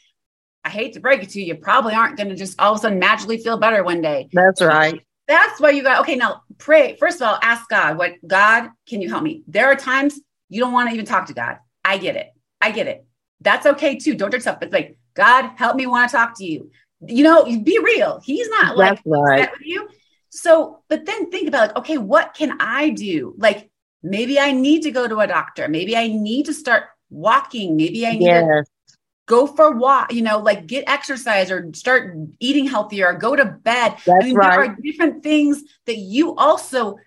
[0.64, 2.78] I hate to break it to you, you probably aren't going to just all of
[2.78, 4.30] a sudden magically feel better one day.
[4.32, 5.02] That's right.
[5.28, 6.96] That's why you got, okay, now pray.
[6.98, 9.42] First of all, ask God, what God, can you help me?
[9.48, 11.58] There are times you don't want to even talk to God.
[11.84, 12.28] I get it.
[12.62, 13.06] I get it.
[13.42, 14.14] That's okay too.
[14.14, 14.60] Don't yourself.
[14.62, 16.70] It's like, God, help me want to talk to you.
[17.02, 18.22] You know, be real.
[18.24, 19.50] He's not like right.
[19.52, 19.90] with you.
[20.36, 23.36] So, but then think about like, okay, what can I do?
[23.38, 23.70] Like
[24.02, 25.68] maybe I need to go to a doctor.
[25.68, 27.78] Maybe I need to start walking.
[27.78, 28.44] Maybe I need yes.
[28.44, 33.14] to go for a walk, you know, like get exercise or start eating healthier or
[33.14, 33.96] go to bed.
[34.06, 34.52] That's I mean, right.
[34.52, 36.98] there are different things that you also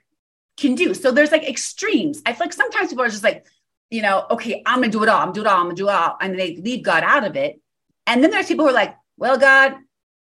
[0.56, 0.94] can do.
[0.94, 2.22] So there's like extremes.
[2.24, 3.44] I feel like sometimes people are just like,
[3.90, 5.74] you know, okay, I'm gonna do it all, I'm gonna do it all, I'm gonna
[5.74, 6.16] do it all.
[6.20, 7.60] And they leave God out of it.
[8.06, 9.74] And then there's people who are like, well, God,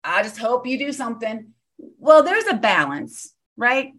[0.04, 1.54] I just hope you do something.
[1.98, 3.94] Well, there's a balance, right?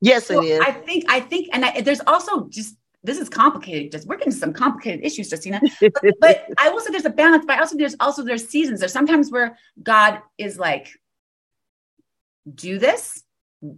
[0.00, 0.60] Yes, so it is.
[0.60, 3.92] I think, I think, and I, there's also just this is complicated.
[3.92, 5.60] Just we're getting some complicated issues, Justina.
[5.80, 8.80] But, but I will say there's a balance, but I also there's also there's seasons.
[8.80, 10.88] There's sometimes where God is like,
[12.52, 13.22] do this,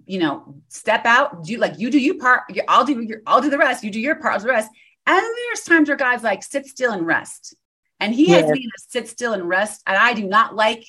[0.07, 3.51] you know, step out, do like you do your part, I'll do your, I'll do
[3.51, 4.71] the rest, you do your part, I'll do the rest.
[5.07, 7.55] And there's times where God's like, sit still and rest.
[7.99, 9.83] And he has me to sit still and rest.
[9.87, 10.85] And I do not like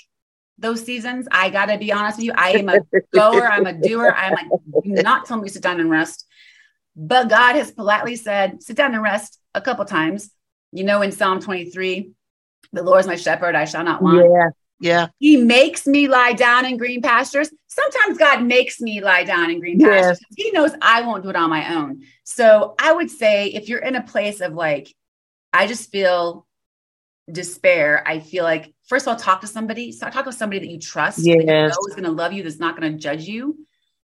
[0.61, 1.27] those seasons.
[1.31, 2.33] I gotta be honest with you.
[2.35, 2.79] I am a
[3.13, 4.13] goer, I'm a doer.
[4.15, 4.47] I'm like,
[4.83, 6.25] do not tell me to sit down and rest.
[6.95, 10.31] But God has politely said, sit down and rest a couple times.
[10.71, 12.11] You know, in Psalm 23,
[12.73, 14.17] the Lord is my shepherd, I shall not want.
[14.17, 14.49] Yeah.
[14.79, 15.07] Yeah.
[15.19, 17.51] He makes me lie down in green pastures.
[17.67, 20.19] Sometimes God makes me lie down in green pastures.
[20.19, 20.35] Yes.
[20.35, 22.01] He knows I won't do it on my own.
[22.23, 24.93] So I would say if you're in a place of like,
[25.53, 26.47] I just feel
[27.31, 29.91] despair, I feel like, first of all, talk to somebody.
[29.91, 31.37] So talk to somebody that you trust, yes.
[31.37, 33.57] that you know is going to love you, that's not going to judge you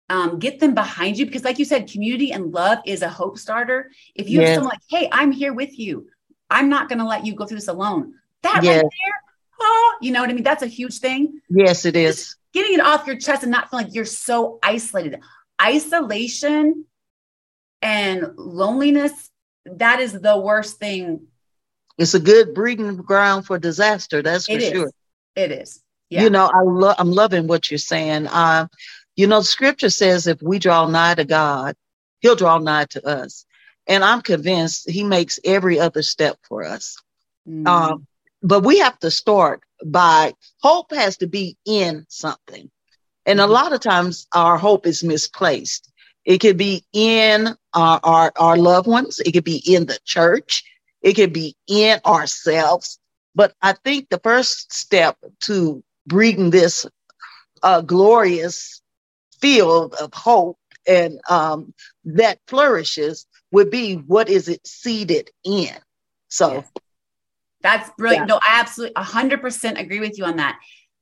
[0.10, 3.38] um, get them behind you because like you said community and love is a hope
[3.38, 4.50] starter if you yes.
[4.50, 6.08] have someone like hey i'm here with you
[6.50, 8.76] i'm not going to let you go through this alone that yes.
[8.76, 9.22] right there
[9.62, 12.74] oh you know what i mean that's a huge thing yes it is Just getting
[12.74, 15.20] it off your chest and not feeling like you're so isolated
[15.62, 16.86] isolation
[17.82, 19.32] and loneliness
[19.66, 21.28] that is the worst thing
[21.98, 24.92] it's a good breeding ground for disaster that's for it sure
[25.36, 26.24] it is yeah.
[26.24, 28.70] you know i love i'm loving what you're saying um
[29.16, 31.76] you know, scripture says if we draw nigh to God,
[32.20, 33.46] he'll draw nigh to us.
[33.88, 36.98] And I'm convinced he makes every other step for us.
[37.48, 37.68] Mm.
[37.68, 38.08] Um,
[38.42, 42.72] but we have to start by hope has to be in something.
[43.26, 43.52] And a mm-hmm.
[43.52, 45.92] lot of times our hope is misplaced.
[46.26, 49.20] It could be in our, our, our loved ones.
[49.20, 50.64] It could be in the church.
[51.04, 53.00] It could be in ourselves.
[53.36, 56.86] But I think the first step to breeding this
[57.62, 58.82] uh, glorious
[59.40, 61.74] field of hope and um,
[62.06, 65.74] that flourishes would be what is it seeded in.
[66.28, 66.72] So yes.
[67.62, 68.28] that's brilliant.
[68.28, 68.36] Yeah.
[68.36, 70.60] No, I absolutely 100% agree with you on that.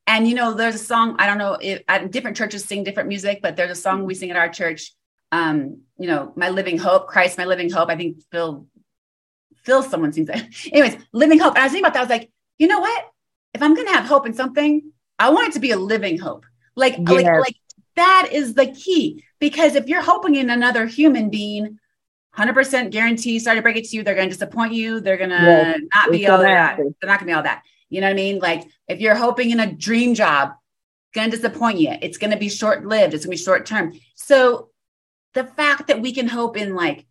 [0.08, 3.40] And you know, there's a song, I don't know if different churches sing different music,
[3.42, 4.94] but there's a song we sing at our church.
[5.32, 7.90] Um, you know, my living hope, Christ, my living hope.
[7.90, 8.66] I think Phil,
[9.64, 10.48] Phil, someone that.
[10.72, 11.56] Anyways, living hope.
[11.56, 12.00] And I was thinking about that.
[12.00, 13.06] I was like, you know what?
[13.54, 16.46] If I'm gonna have hope in something, I want it to be a living hope.
[16.76, 17.10] Like, yes.
[17.10, 17.56] like, like
[17.96, 19.24] that is the key.
[19.40, 21.80] Because if you're hoping in another human being,
[22.38, 25.02] 100% guarantee, sorry to break it to you, they're going to disappoint you.
[25.02, 26.78] They're going to not be all that.
[26.78, 27.64] They're not going to be all that.
[27.90, 28.40] You know what I mean?
[28.40, 30.54] Like if you're hoping in a dream job,
[31.14, 31.94] going to disappoint you.
[32.02, 33.14] It's going to be short lived.
[33.14, 33.94] It's going to be short term.
[34.16, 34.70] So
[35.34, 37.06] the fact that we can hope in like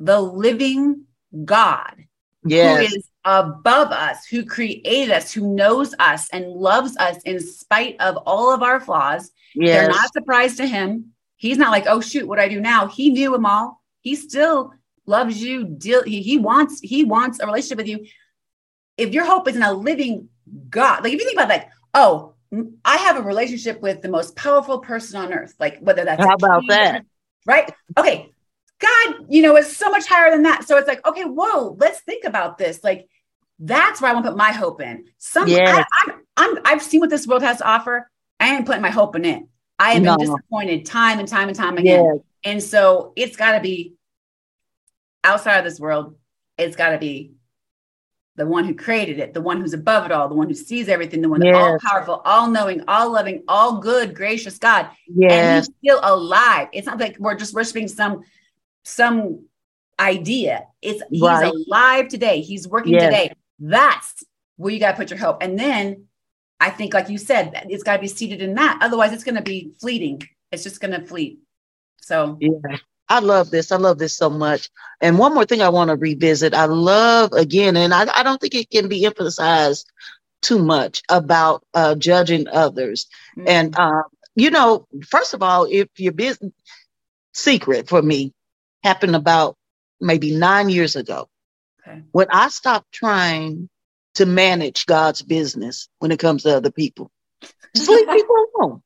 [0.00, 1.04] the living
[1.44, 2.04] God
[2.44, 2.78] yes.
[2.78, 7.96] who is above us, who created us, who knows us and loves us in spite
[8.00, 9.80] of all of our flaws, Yes.
[9.80, 11.12] They're not surprised to him.
[11.36, 12.86] He's not like, oh shoot, what do I do now?
[12.86, 13.82] He knew them all.
[14.00, 14.72] He still
[15.06, 15.64] loves you.
[15.64, 16.02] Deal.
[16.02, 16.80] He, he wants.
[16.80, 18.06] He wants a relationship with you.
[18.96, 20.28] If your hope is in a living
[20.68, 22.34] God, like if you think about like, oh,
[22.84, 25.54] I have a relationship with the most powerful person on earth.
[25.58, 27.04] Like whether that's how about that,
[27.46, 27.72] right?
[27.98, 28.32] Okay,
[28.82, 30.66] God, you know, is so much higher than that.
[30.66, 32.82] So it's like, okay, whoa, let's think about this.
[32.82, 33.08] Like
[33.58, 35.04] that's where I want to put my hope in.
[35.18, 35.68] Some, yes.
[35.68, 38.10] I, I'm, I'm, I've seen what this world has to offer.
[38.40, 39.44] I ain't putting my hope in it.
[39.78, 40.16] I have no.
[40.16, 42.22] been disappointed time and time and time again.
[42.44, 43.94] And so it's got to be
[45.22, 46.16] outside of this world.
[46.58, 47.34] It's got to be
[48.36, 50.88] the one who created it, the one who's above it all, the one who sees
[50.88, 51.54] everything, the one yes.
[51.54, 54.88] all powerful, all knowing, all loving, all good, gracious God.
[55.06, 55.32] Yes.
[55.32, 56.68] And he's still alive.
[56.72, 58.22] It's not like we're just worshiping some
[58.84, 59.46] some
[59.98, 60.66] idea.
[60.80, 61.52] It's he's right.
[61.52, 62.40] alive today.
[62.40, 63.04] He's working yes.
[63.04, 63.32] today.
[63.60, 64.24] That's
[64.56, 65.42] where you got to put your hope.
[65.42, 66.06] And then
[66.60, 68.78] I think, like you said, it's got to be seated in that.
[68.82, 70.22] Otherwise, it's going to be fleeting.
[70.50, 71.38] It's just going to fleet.
[72.00, 72.78] So, yeah.
[73.08, 73.72] I love this.
[73.72, 74.70] I love this so much.
[75.00, 76.54] And one more thing I want to revisit.
[76.54, 79.90] I love again, and I, I don't think it can be emphasized
[80.40, 83.06] too much about uh, judging others.
[83.36, 83.48] Mm-hmm.
[83.48, 84.02] And uh,
[84.34, 86.52] you know, first of all, if your business
[87.34, 88.32] secret for me
[88.82, 89.56] happened about
[90.00, 91.28] maybe nine years ago,
[91.86, 92.02] okay.
[92.12, 93.68] when I stopped trying
[94.14, 97.10] to manage God's business when it comes to other people.
[97.74, 98.82] Just leave people alone.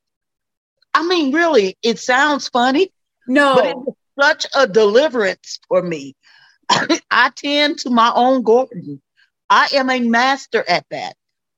[0.95, 2.93] I mean, really, it sounds funny.
[3.27, 3.57] No.
[3.57, 6.15] But it was such a deliverance for me.
[6.71, 9.03] I tend to my own garden.
[9.51, 11.15] I am a master at that.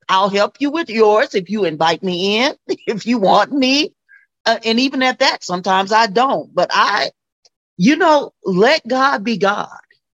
[0.08, 2.54] I'll help you with yours if you invite me in,
[2.86, 3.94] if you want me.
[4.46, 6.54] Uh, and even at that, sometimes I don't.
[6.54, 7.10] But I,
[7.78, 9.68] you know, let God be God.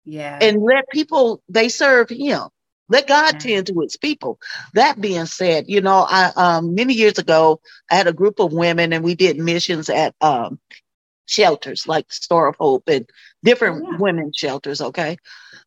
[0.04, 0.38] Yeah.
[0.40, 2.48] And let people, they serve Him.
[2.88, 4.38] Let God tend to his people.
[4.74, 8.52] That being said, you know, I um many years ago I had a group of
[8.52, 10.60] women and we did missions at um
[11.26, 13.08] shelters like Star of Hope and
[13.42, 13.96] different yeah.
[13.98, 15.16] women shelters, okay?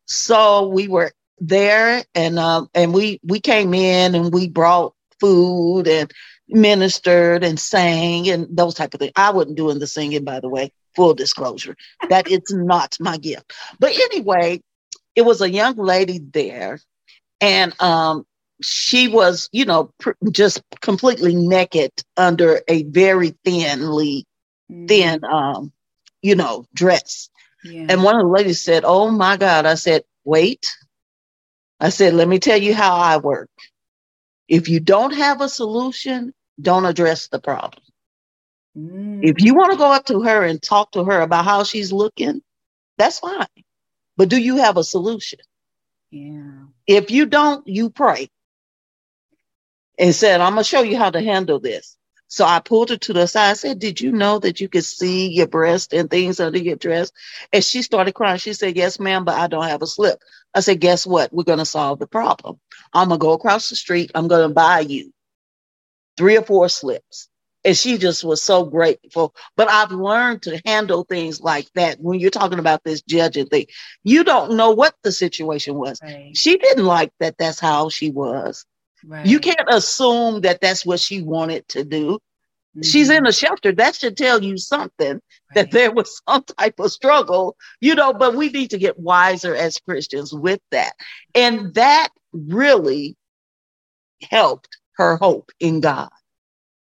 [0.04, 5.88] So we were there and um and we we came in and we brought food
[5.88, 6.12] and
[6.48, 9.12] ministered and sang and those type of things.
[9.16, 11.76] I wasn't doing the singing by the way, full disclosure.
[12.08, 13.52] that it's not my gift.
[13.78, 14.62] But anyway,
[15.14, 16.80] it was a young lady there
[17.40, 18.26] and um,
[18.62, 24.26] she was, you know, pr- just completely naked under a very thinly
[24.70, 24.88] mm.
[24.88, 25.72] thin, um,
[26.22, 27.28] you know, dress.
[27.64, 27.86] Yeah.
[27.88, 30.66] And one of the ladies said, "Oh my God!" I said, "Wait."
[31.80, 33.50] I said, "Let me tell you how I work.
[34.48, 37.82] If you don't have a solution, don't address the problem.
[38.76, 39.20] Mm.
[39.22, 41.92] If you want to go up to her and talk to her about how she's
[41.92, 42.42] looking,
[42.98, 43.46] that's fine.
[44.16, 45.40] But do you have a solution?"
[46.10, 46.66] Yeah.
[46.86, 48.30] If you don't, you pray.
[49.98, 51.96] And said, I'm going to show you how to handle this.
[52.28, 53.50] So I pulled her to the side.
[53.50, 56.76] I said, Did you know that you could see your breast and things under your
[56.76, 57.12] dress?
[57.52, 58.38] And she started crying.
[58.38, 60.18] She said, Yes, ma'am, but I don't have a slip.
[60.54, 61.32] I said, Guess what?
[61.32, 62.58] We're going to solve the problem.
[62.92, 64.10] I'm going to go across the street.
[64.14, 65.12] I'm going to buy you
[66.16, 67.28] three or four slips
[67.66, 69.34] and she just was so grateful.
[69.56, 73.66] But I've learned to handle things like that when you're talking about this judging thing.
[74.04, 75.98] You don't know what the situation was.
[76.00, 76.30] Right.
[76.34, 77.36] She didn't like that.
[77.38, 78.64] That's how she was.
[79.04, 79.26] Right.
[79.26, 82.20] You can't assume that that's what she wanted to do.
[82.76, 82.82] Mm-hmm.
[82.82, 83.72] She's in a shelter.
[83.72, 85.20] That should tell you something right.
[85.54, 89.56] that there was some type of struggle, you know, but we need to get wiser
[89.56, 90.92] as Christians with that.
[91.34, 93.16] And that really
[94.22, 96.10] helped her hope in God.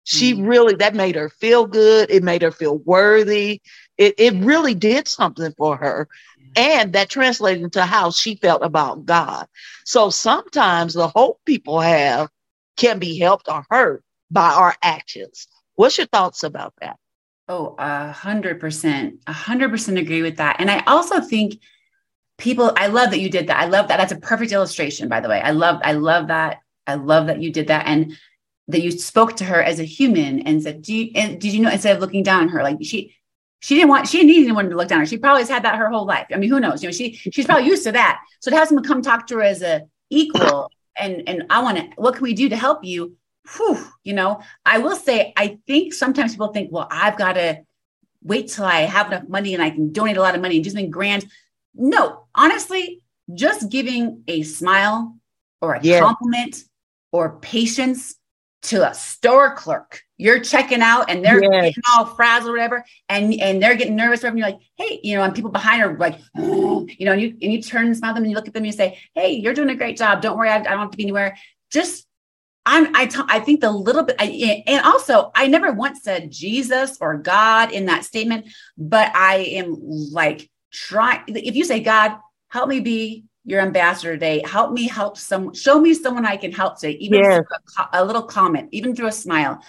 [0.09, 0.47] She mm-hmm.
[0.47, 2.11] really, that made her feel good.
[2.13, 3.61] It made her feel worthy.
[3.99, 6.09] It, it really did something for her.
[6.55, 9.47] And that translated into how she felt about God.
[9.85, 12.29] So sometimes the hope people have
[12.77, 15.49] can be helped or hurt by our actions.
[15.75, 16.99] What's your thoughts about that?
[17.49, 20.61] Oh, a hundred percent, a hundred percent agree with that.
[20.61, 21.61] And I also think
[22.39, 23.59] people, I love that you did that.
[23.59, 23.97] I love that.
[23.97, 25.41] That's a perfect illustration, by the way.
[25.41, 26.59] I love, I love that.
[26.87, 27.87] I love that you did that.
[27.87, 28.17] And
[28.69, 31.61] that you spoke to her as a human and said, "Do you?" And did you
[31.61, 31.71] know?
[31.71, 33.15] Instead of looking down on her, like she,
[33.61, 35.07] she didn't want, she didn't need anyone to look down on her.
[35.07, 36.27] She probably has had that her whole life.
[36.33, 36.83] I mean, who knows?
[36.83, 38.21] You know, she she's probably used to that.
[38.41, 41.79] So to have someone come talk to her as a equal, and and I want
[41.79, 43.17] to, what can we do to help you?
[43.57, 47.61] Whew, you know, I will say, I think sometimes people think, well, I've got to
[48.23, 50.65] wait till I have enough money and I can donate a lot of money and
[50.65, 51.25] just make grand.
[51.73, 53.03] No, honestly,
[53.33, 55.17] just giving a smile
[55.61, 56.01] or a yeah.
[56.01, 56.65] compliment
[57.13, 58.17] or patience
[58.63, 60.03] to a store clerk.
[60.17, 61.51] You're checking out and they're yes.
[61.51, 64.21] getting all frazzled or whatever, and and they're getting nervous.
[64.21, 64.37] Whatever.
[64.37, 67.37] And you're like, hey, you know, and people behind are like, you know, and you
[67.43, 69.33] and you turn and smile them and you look at them and you say, hey,
[69.33, 70.23] you're doing a great job.
[70.23, 71.37] Don't worry, I, I don't have to be anywhere.
[71.71, 72.07] Just
[72.67, 76.33] I'm, I, t- I think the little bit, I, and also I never once said
[76.33, 81.23] Jesus or God in that statement, but I am like trying.
[81.29, 84.43] If you say God, help me be your ambassador today.
[84.45, 87.45] Help me help some, show me someone I can help today, even yes.
[87.79, 89.63] a, a, little comment, even through a smile.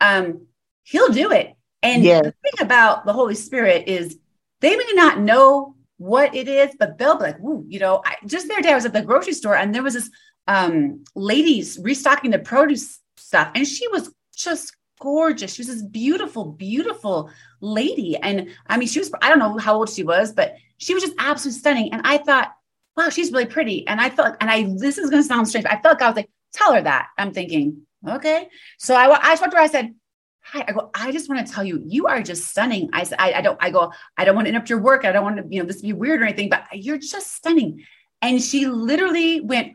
[0.00, 0.46] Um,
[0.84, 1.54] he'll do it.
[1.82, 2.24] And yes.
[2.24, 4.18] the thing about the Holy Spirit is
[4.60, 8.16] they may not know what it is, but they'll be like, Ooh, you know, I,
[8.26, 10.10] just the other day I was at the grocery store and there was this
[10.46, 15.54] um, ladies restocking the produce stuff, and she was just gorgeous.
[15.54, 18.16] She was this beautiful, beautiful lady.
[18.16, 21.02] And I mean, she was, I don't know how old she was, but she was
[21.02, 21.92] just absolutely stunning.
[21.92, 22.52] And I thought,
[22.96, 23.86] wow, she's really pretty.
[23.86, 26.02] And I felt, and I, this is going to sound strange, but I felt like
[26.02, 27.08] I was like, tell her that.
[27.16, 28.48] I'm thinking, okay.
[28.78, 29.94] So I, I talked to her, I said,
[30.42, 30.64] hi.
[30.66, 32.90] I go, I just want to tell you, you are just stunning.
[32.92, 35.04] I said, I, I don't, I go, I don't want to interrupt your work.
[35.04, 37.84] I don't want to, you know, this be weird or anything, but you're just stunning.
[38.20, 39.72] And she literally went,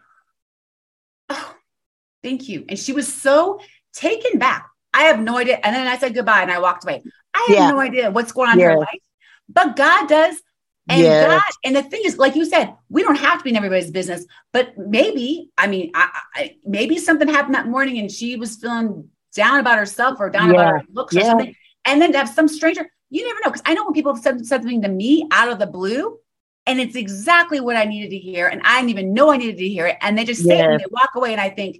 [1.29, 1.55] Oh,
[2.23, 2.65] thank you.
[2.69, 3.59] And she was so
[3.93, 4.69] taken back.
[4.93, 5.59] I have no idea.
[5.61, 7.03] And then I said goodbye and I walked away.
[7.33, 7.69] I have yeah.
[7.69, 8.65] no idea what's going on yeah.
[8.65, 9.01] in her life,
[9.49, 10.37] but God does.
[10.89, 11.27] And yes.
[11.27, 13.91] God, and the thing is, like you said, we don't have to be in everybody's
[13.91, 18.55] business, but maybe, I mean, I, I, maybe something happened that morning and she was
[18.55, 20.53] feeling down about herself or down yeah.
[20.53, 21.55] about her looks or something.
[21.83, 23.51] And then to have some stranger, you never know.
[23.51, 26.19] Cause I know when people have said something to me out of the blue,
[26.65, 28.47] and it's exactly what I needed to hear.
[28.47, 29.97] And I didn't even know I needed to hear it.
[30.01, 31.31] And they just say it and they walk away.
[31.31, 31.79] And I think,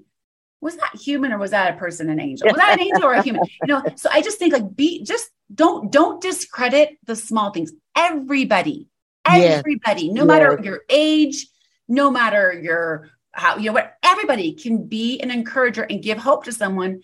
[0.62, 2.48] was that human or was that a person, an angel?
[2.48, 3.42] Was that an angel or a human?
[3.64, 7.72] You know, so I just think like be just don't don't discredit the small things.
[7.96, 8.88] Everybody,
[9.30, 11.48] everybody, no matter your age,
[11.88, 16.44] no matter your how, you know what, everybody can be an encourager and give hope
[16.46, 17.02] to someone,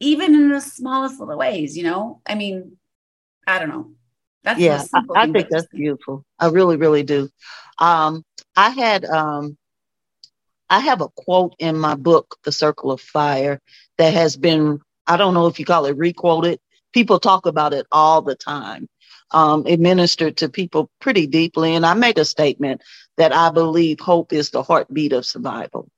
[0.00, 2.20] even in the smallest little ways, you know.
[2.26, 2.76] I mean,
[3.46, 3.92] I don't know.
[4.44, 6.24] That's yeah, I, I think that's beautiful.
[6.38, 7.30] I really, really do.
[7.78, 8.24] Um,
[8.56, 9.56] I had um,
[10.68, 13.60] I have a quote in my book, The Circle of Fire,
[13.98, 16.58] that has been I don't know if you call it requoted.
[16.92, 18.88] People talk about it all the time.
[19.32, 22.82] Um, it ministered to people pretty deeply, and I made a statement
[23.16, 25.88] that I believe hope is the heartbeat of survival.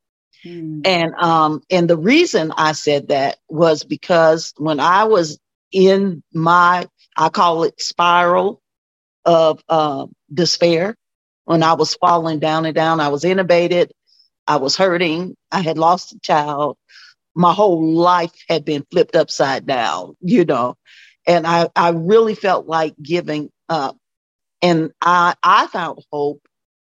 [0.42, 0.80] Hmm.
[0.84, 5.38] And um, and the reason I said that was because when I was
[5.72, 8.60] in my I call it spiral
[9.24, 10.96] of uh, despair.
[11.44, 13.90] When I was falling down and down, I was intubated.
[14.46, 15.36] I was hurting.
[15.50, 16.76] I had lost a child.
[17.34, 20.76] My whole life had been flipped upside down, you know,
[21.26, 23.96] and I, I really felt like giving up.
[24.62, 26.42] And I, I found hope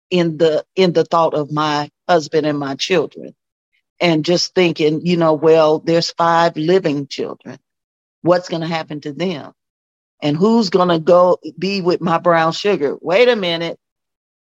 [0.10, 3.36] in the, in the thought of my husband and my children
[4.00, 7.60] and just thinking, you know, well, there's five living children.
[8.22, 9.54] What's going to happen to them?
[10.22, 12.98] and who's going to go be with my brown sugar?
[13.02, 13.78] Wait a minute.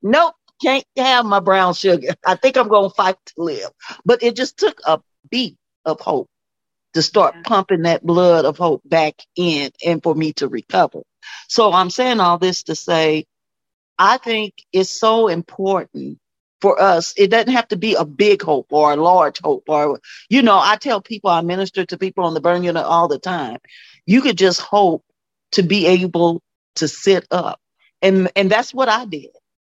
[0.03, 2.15] Nope, can't have my brown sugar.
[2.27, 3.71] I think I'm going to fight to live.
[4.05, 5.01] But it just took a
[5.31, 6.29] beat of hope
[6.93, 7.41] to start yeah.
[7.45, 11.01] pumping that blood of hope back in and for me to recover.
[11.47, 13.25] So I'm saying all this to say,
[13.97, 16.19] I think it's so important
[16.59, 17.13] for us.
[17.17, 19.99] It doesn't have to be a big hope or a large hope or,
[20.29, 23.19] you know, I tell people, I minister to people on the burn unit all the
[23.19, 23.57] time.
[24.05, 25.03] You could just hope
[25.53, 26.41] to be able
[26.75, 27.59] to sit up.
[28.01, 29.29] And, and that's what I did.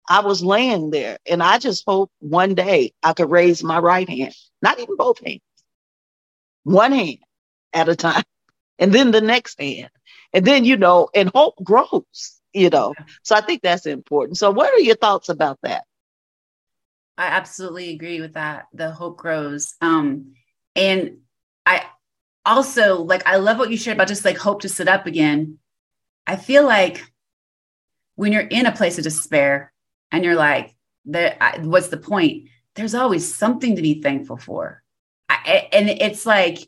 [0.08, 4.08] I was laying there and I just hope one day I could raise my right
[4.08, 5.40] hand, not even both hands,
[6.64, 7.18] one hand
[7.72, 8.24] at a time,
[8.78, 9.90] and then the next hand.
[10.34, 12.94] And then, you know, and hope grows, you know.
[13.22, 14.38] So I think that's important.
[14.38, 15.84] So, what are your thoughts about that?
[17.18, 18.66] I absolutely agree with that.
[18.72, 19.74] The hope grows.
[19.82, 20.32] Um,
[20.74, 21.18] and
[21.66, 21.84] I
[22.46, 25.58] also like, I love what you shared about just like hope to sit up again
[26.26, 27.04] I feel like
[28.14, 29.72] when you're in a place of despair
[30.10, 32.48] and you're like, what's the point?
[32.74, 34.81] There's always something to be thankful for.
[35.44, 36.58] I, and it's like,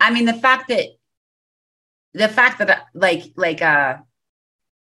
[0.00, 0.86] I mean, the fact that,
[2.12, 3.98] the fact that like, like, uh,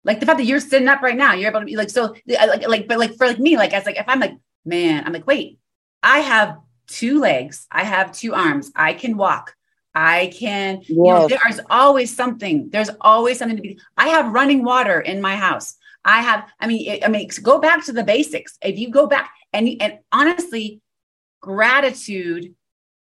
[0.05, 2.15] like the fact that you're sitting up right now, you're able to be like, so
[2.27, 5.13] like, like, but like for like me, like, as like, if I'm like, man, I'm
[5.13, 5.59] like, wait,
[6.03, 9.55] I have two legs, I have two arms, I can walk,
[9.95, 10.89] I can, yes.
[10.89, 12.71] you know, there's always something.
[12.71, 13.81] There's always something to be.
[13.97, 15.77] I have running water in my house.
[16.05, 18.57] I have, I mean, I mean, go back to the basics.
[18.63, 20.81] If you go back and and honestly,
[21.41, 22.55] gratitude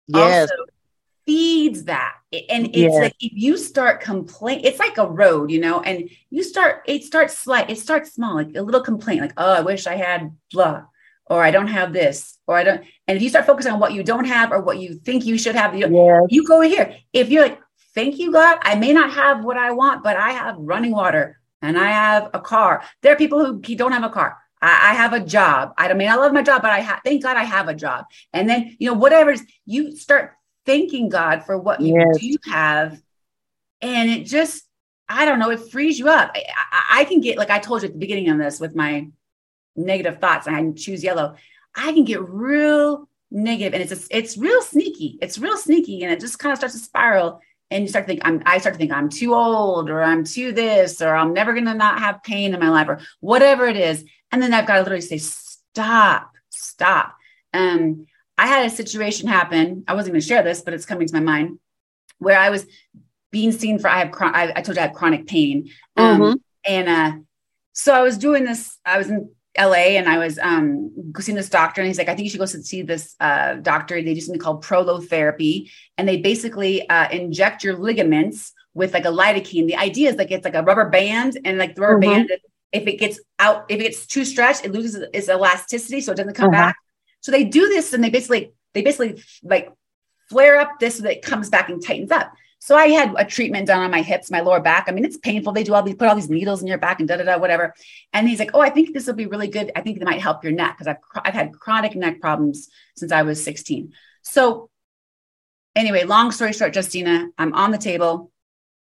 [0.09, 0.51] yes.
[0.51, 0.64] also
[1.27, 2.14] feeds that.
[2.33, 2.95] And it's yes.
[2.95, 7.05] like if you start complain, it's like a road, you know, and you start, it
[7.05, 10.37] starts slight, it starts small, like a little complaint, like, oh, I wish I had
[10.53, 10.85] blah
[11.29, 12.85] or I don't have this, or I don't.
[13.09, 15.37] And if you start focusing on what you don't have or what you think you
[15.37, 16.23] should have, you, yes.
[16.29, 16.97] you go here.
[17.12, 17.61] If you're like,
[17.95, 21.40] thank you, God, I may not have what I want, but I have running water
[21.62, 22.85] and I have a car.
[23.03, 24.38] There are people who don't have a car.
[24.61, 25.75] I, I have a job.
[25.77, 28.07] I mean, I love my job, but I have, thank God I have a job.
[28.33, 30.33] And then, you know, whatever you start
[30.64, 32.19] thanking God for what you yes.
[32.19, 33.01] do have.
[33.81, 34.64] And it just,
[35.09, 36.33] I don't know, it frees you up.
[36.35, 38.75] I, I, I can get, like I told you at the beginning of this with
[38.75, 39.09] my
[39.77, 41.37] negative thoughts and I choose yellow,
[41.75, 45.19] I can get real negative and it's a, it's real sneaky.
[45.21, 47.40] It's real sneaky and it just kind of starts to spiral
[47.71, 50.25] and you start to think I'm I start to think I'm too old or I'm
[50.25, 53.67] too this or I'm never going to not have pain in my life or whatever
[53.67, 54.04] it is.
[54.33, 57.17] And then I've got to literally say stop, stop.
[57.52, 58.06] Um
[58.38, 59.85] I had a situation happen.
[59.88, 61.58] I wasn't going to share this, but it's coming to my mind
[62.19, 62.67] where I was
[63.31, 65.71] being seen for I have I, I told you I have chronic pain.
[65.96, 66.35] Um, mm-hmm.
[66.64, 67.12] and uh
[67.73, 70.90] so I was doing this I was in LA and I was um
[71.21, 74.00] seeing this doctor and he's like, I think you should go see this uh, doctor.
[74.02, 79.09] They do something called prolotherapy and they basically uh, inject your ligaments with like a
[79.09, 79.67] lidocaine.
[79.67, 82.00] The idea is like it's like a rubber band, and like the rubber Mhm.
[82.00, 82.31] band,
[82.73, 86.17] if it gets out, if it gets too stretched, it loses its elasticity, so it
[86.17, 86.67] doesn't come Uh-huh.
[86.67, 86.77] back.
[87.21, 89.73] So they do this, and they basically they basically like
[90.29, 92.31] flare up this so that it comes back and tightens up.
[92.67, 94.87] So I had a treatment done on my hips, my lower back.
[94.88, 95.52] I mean, it's painful.
[95.52, 97.38] They do all these, put all these needles in your back and da da da,
[97.38, 97.73] whatever.
[98.12, 99.71] And he's like, "Oh, I think this will be really good.
[99.77, 103.12] I think it might help your neck because I've I've had chronic neck problems since
[103.12, 103.92] I was 16."
[104.23, 104.69] So
[105.77, 108.33] anyway, long story short, Justina, I'm on the table.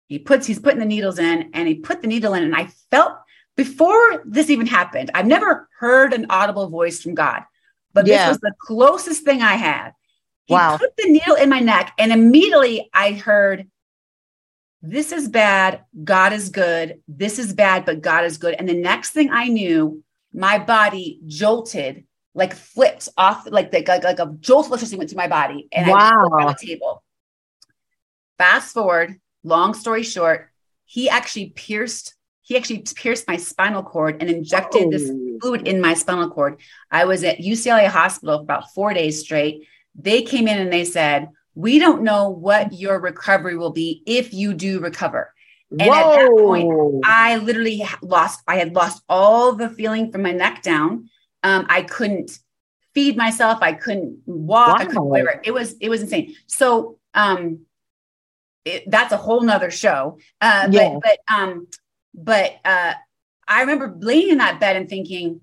[0.09, 2.69] He puts he's putting the needles in, and he put the needle in, and I
[2.91, 3.13] felt
[3.55, 5.11] before this even happened.
[5.15, 7.43] I've never heard an audible voice from God,
[7.93, 8.17] but Yeah.
[8.17, 9.91] this was the closest thing I had.
[10.47, 10.79] He Wow.
[10.79, 13.67] put the needle in my neck, and immediately I heard,
[14.87, 15.81] This is bad.
[16.05, 17.01] God is good.
[17.09, 18.55] This is bad, but God is good.
[18.59, 20.05] And the next thing I knew,
[20.35, 22.05] my body jolted,
[22.35, 25.69] like flipped off, like the, like, like a jolt of electricity went through my body.
[25.73, 26.11] And I Wow.
[26.29, 27.03] flipped on the table.
[28.37, 30.51] Fast forward, long story short,
[30.85, 35.39] he actually pierced, he actually pierced my spinal cord and injected this Oh.
[35.41, 36.61] fluid in my spinal cord.
[36.91, 39.67] I was at UCLA hospital for about four days straight.
[39.95, 44.33] They came in and they said, We don't know what your recovery will be if
[44.33, 45.33] you do recover.
[45.71, 50.33] And at that point, I literally lost, I had lost all the feeling from my
[50.33, 51.11] neck down.
[51.43, 52.39] Um, I couldn't
[52.95, 53.59] feed myself.
[53.61, 54.81] I couldn't walk.
[54.81, 55.41] I couldn't whatever.
[55.43, 56.35] It was, it was insane.
[56.47, 57.61] So, um,
[58.65, 60.19] it, that's a whole nother show.
[60.41, 60.99] Uh, Yeah.
[61.03, 61.67] but, but, um,
[62.15, 62.95] but, uh,
[63.47, 65.41] I remember laying in that bed and thinking,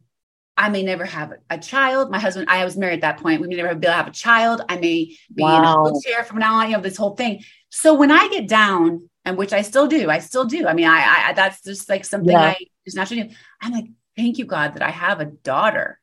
[0.57, 2.11] I may never have a child.
[2.11, 3.41] My husband, I was married at that point.
[3.41, 4.61] We may never be able to have a child.
[4.69, 5.83] I may be in a Wow.
[5.83, 7.43] wheelchair from now on, you know, this whole thing.
[7.69, 10.67] So when I get down, and which I still do, I still do.
[10.67, 12.49] I mean, I, I that's just like something Yeah.
[12.49, 13.35] I just naturally do.
[13.61, 13.85] I'm like,
[14.17, 15.99] thank you, God, that I have a daughter.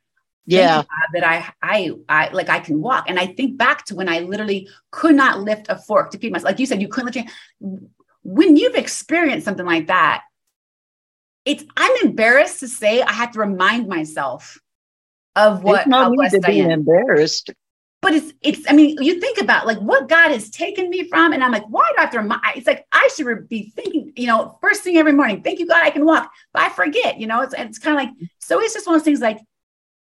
[0.54, 0.76] Thank Yeah.
[0.76, 3.06] you, God, that I, I, I like I can walk.
[3.08, 6.32] And I think back to when I literally could not lift a fork to feed
[6.32, 6.50] myself.
[6.50, 7.28] Like you said, you couldn't lift.
[7.60, 7.80] Your,
[8.22, 10.22] when you've experienced something like that,
[11.48, 14.58] it's I'm embarrassed to say I have to remind myself
[15.34, 17.50] of what There's no how need to I be embarrassed.
[18.02, 21.32] but it's it's i mean you think about like what god has taken me from
[21.32, 24.12] and i'm like why do i have to remind it's like i should be thinking
[24.16, 27.18] you know first thing every morning thank you god i can walk but i forget
[27.20, 29.38] you know it's it's kind of like so it's just one of those things like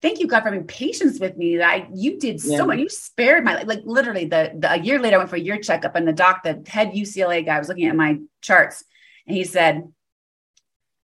[0.02, 2.90] thank you god for having patience with me that i you did so much you
[2.90, 5.58] spared my life like literally the, the a year later i went for a year
[5.58, 8.84] checkup and the doc the head ucla guy was looking at my charts
[9.28, 9.84] and he said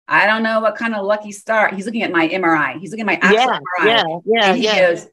[0.10, 1.74] I don't know what kind of lucky star.
[1.74, 2.80] He's looking at my MRI.
[2.80, 3.88] He's looking at my actual Yeah, MRI.
[3.92, 4.80] yeah, yeah, and he yeah.
[4.88, 5.08] goes,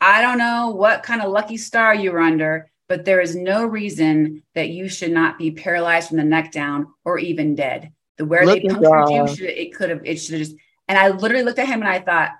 [0.00, 3.64] I don't know what kind of lucky star you were under, but there is no
[3.64, 7.92] reason that you should not be paralyzed from the neck down or even dead.
[8.18, 10.56] The where Look they punctured you, should it could have it should have just
[10.88, 12.30] and I literally looked at him and I thought,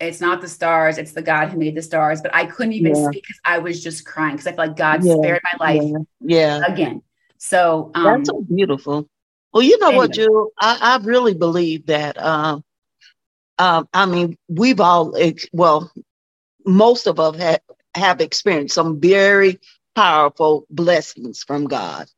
[0.00, 2.20] it's not the stars, it's the God who made the stars.
[2.22, 3.08] But I couldn't even Yeah.
[3.08, 5.82] speak because I was just crying because I felt like God Yeah, spared my life
[5.82, 6.64] Yeah, yeah.
[6.66, 7.02] again.
[7.38, 9.08] So um That's so beautiful.
[9.52, 10.14] Well, you know what, anyway.
[10.14, 10.50] Jill?
[10.60, 12.20] I, I really believe that.
[12.20, 12.64] Um,
[13.58, 15.14] um, I mean, we've all,
[15.52, 15.92] well,
[16.64, 17.60] most of us have,
[17.94, 19.60] have experienced some very
[19.94, 22.08] powerful blessings from God.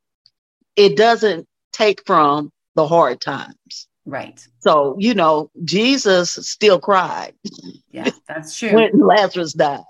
[0.76, 3.88] It doesn't take from the hard times.
[4.06, 4.46] right.
[4.60, 7.34] So, you know, Jesus still cried
[7.90, 8.70] Yeah, that's true.
[8.70, 9.82] when Lazarus died.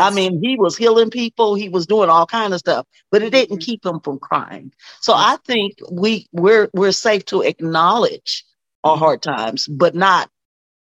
[0.00, 3.30] I mean, he was healing people, he was doing all kind of stuff, but it
[3.30, 3.64] didn't Mhm.
[3.64, 4.72] keep him from crying.
[5.00, 8.44] So I think we we're we're safe to acknowledge
[8.82, 8.98] our Mhm.
[9.00, 10.30] hard times, but not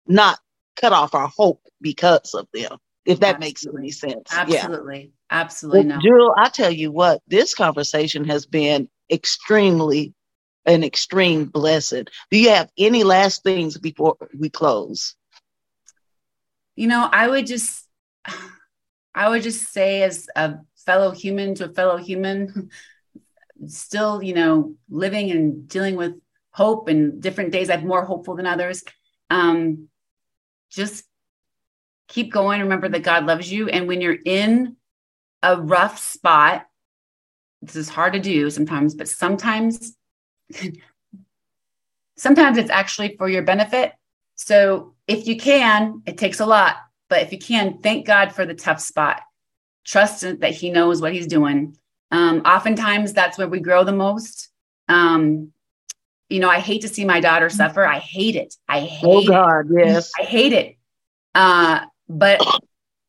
[0.07, 0.39] not
[0.77, 2.79] cut off our hope because of them.
[3.05, 4.29] If that makes any sense.
[4.31, 4.41] Yeah.
[4.41, 5.13] absolutely.
[5.31, 6.35] Absolutely Well, no.
[6.37, 10.13] I tell you what, this conversation has been extremely
[10.67, 12.05] an extreme blessing.
[12.31, 15.15] Do you have any last things before we close?
[16.77, 17.87] you know i would just
[19.15, 20.55] i would just say as a
[20.85, 22.71] fellow human to a fellow human
[23.67, 26.15] still you know living and dealing with
[26.53, 28.83] hope and different days i'm more hopeful than others.
[29.29, 29.89] Um
[30.71, 31.05] just
[32.09, 33.69] keep going remember that god loves you.
[33.69, 34.77] And when you're in
[35.43, 36.67] a rough spot
[37.63, 39.97] this is hard to do sometimes but sometimes
[42.21, 43.93] sometimes it's actually for your benefit.
[44.35, 46.77] So if you can, it takes a lot,
[47.11, 49.21] but if you can, thank God for the tough spot.
[49.85, 51.77] Trust that He knows what He's doing.
[52.11, 54.49] Um, oftentimes, that's where we grow the most.
[54.89, 55.53] Um,
[56.29, 57.85] you know, I hate to see my daughter suffer.
[57.85, 58.55] I hate it.
[58.69, 59.27] I hate Oh it.
[59.27, 60.13] God, yes.
[60.19, 60.77] I hate it.
[61.35, 62.41] Uh, but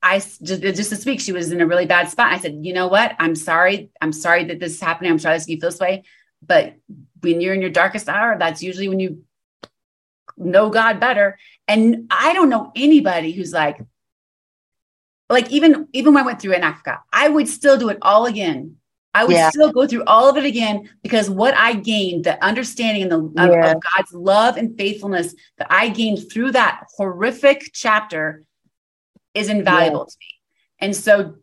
[0.02, 2.34] I just, just this week, she was in a really bad spot.
[2.34, 3.16] I said, you know what?
[3.20, 3.92] I'm sorry.
[4.02, 5.12] I'm sorry that this is happening.
[5.12, 6.04] I'm sorry this you feel this way.
[6.42, 6.74] But
[7.22, 9.24] when you're in your darkest hour, that's usually when you
[10.38, 11.38] know God better.
[11.68, 13.80] And I don't know anybody who's like,
[15.30, 18.78] like even even when I went through Africa, I would still do it all again
[19.14, 19.50] I would yeah.
[19.50, 23.44] still go through all of it again because what I gained, the understanding and the
[23.44, 23.72] of, yeah.
[23.72, 28.44] of God's love and faithfulness that I gained through that horrific chapter
[29.34, 30.06] is invaluable yeah.
[30.06, 30.40] to me.
[30.80, 31.36] And so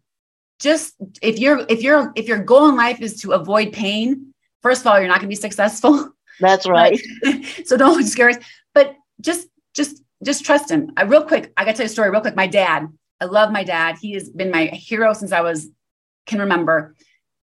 [0.58, 4.32] just if you're if you're if your goal in life is to avoid pain,
[4.62, 6.10] first of all, you're not going to be successful.
[6.40, 6.98] That's right.
[7.66, 8.67] so don't discourage, but
[9.20, 10.92] just just just trust him.
[10.96, 12.36] I real quick, I got to tell you a story real quick.
[12.36, 12.88] My dad,
[13.20, 13.96] I love my dad.
[14.00, 15.68] He has been my hero since I was
[16.26, 16.94] can remember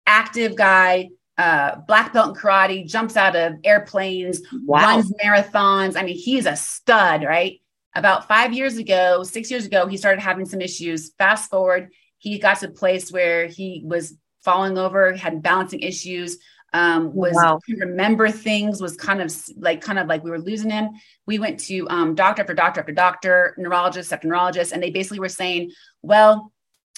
[0.09, 4.81] active guy, uh, black belt in karate, jumps out of airplanes, wow.
[4.81, 5.95] runs marathons.
[5.95, 7.61] I mean, he's a stud, right?
[7.95, 11.11] About five years ago, six years ago, he started having some issues.
[11.17, 16.37] Fast forward, he got to a place where he was falling over, had balancing issues,
[16.73, 17.59] um, was wow.
[17.67, 20.89] remember things, was kind of like kind of like we were losing him.
[21.25, 25.19] We went to um, doctor after doctor after doctor, neurologist after neurologist, and they basically
[25.19, 26.51] were saying, well,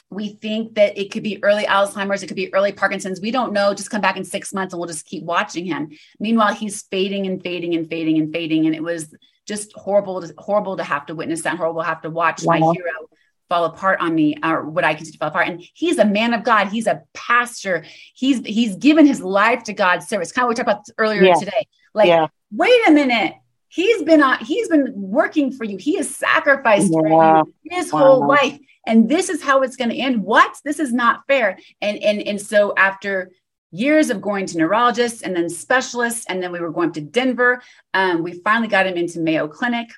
[0.10, 3.22] we think that it could be early Alzheimer's, it could be early Parkinson's.
[3.22, 3.74] We don't know.
[3.74, 5.90] Just come back in six months and we'll just keep watching him.
[6.20, 8.66] Meanwhile, he's fading and fading and fading and fading.
[8.66, 9.16] And it was
[9.48, 12.60] just horrible, to, horrible to have to witness that, horrible to have to watch wow.
[12.60, 13.08] my hero
[13.52, 15.50] fall apart on me or what I consider to fall apart.
[15.50, 16.70] And he's a man of God.
[16.70, 17.84] He's a pastor.
[18.14, 20.32] He's he's given his life to God's service.
[20.32, 21.36] Kind of what we talked about earlier yeah.
[21.36, 21.68] today.
[21.94, 22.28] Like, yeah.
[22.56, 23.34] wait a minute.
[23.68, 25.78] He's been on, he's been working for you.
[25.78, 27.00] He has sacrificed yeah.
[27.00, 28.00] for you his wow.
[28.00, 31.58] whole life and this is how it's going to end what this is not fair
[31.82, 33.32] and and and so after
[33.72, 37.62] years of going to neurologists and then specialists and then we were going to denver
[37.94, 39.90] um, we finally got him into mayo clinic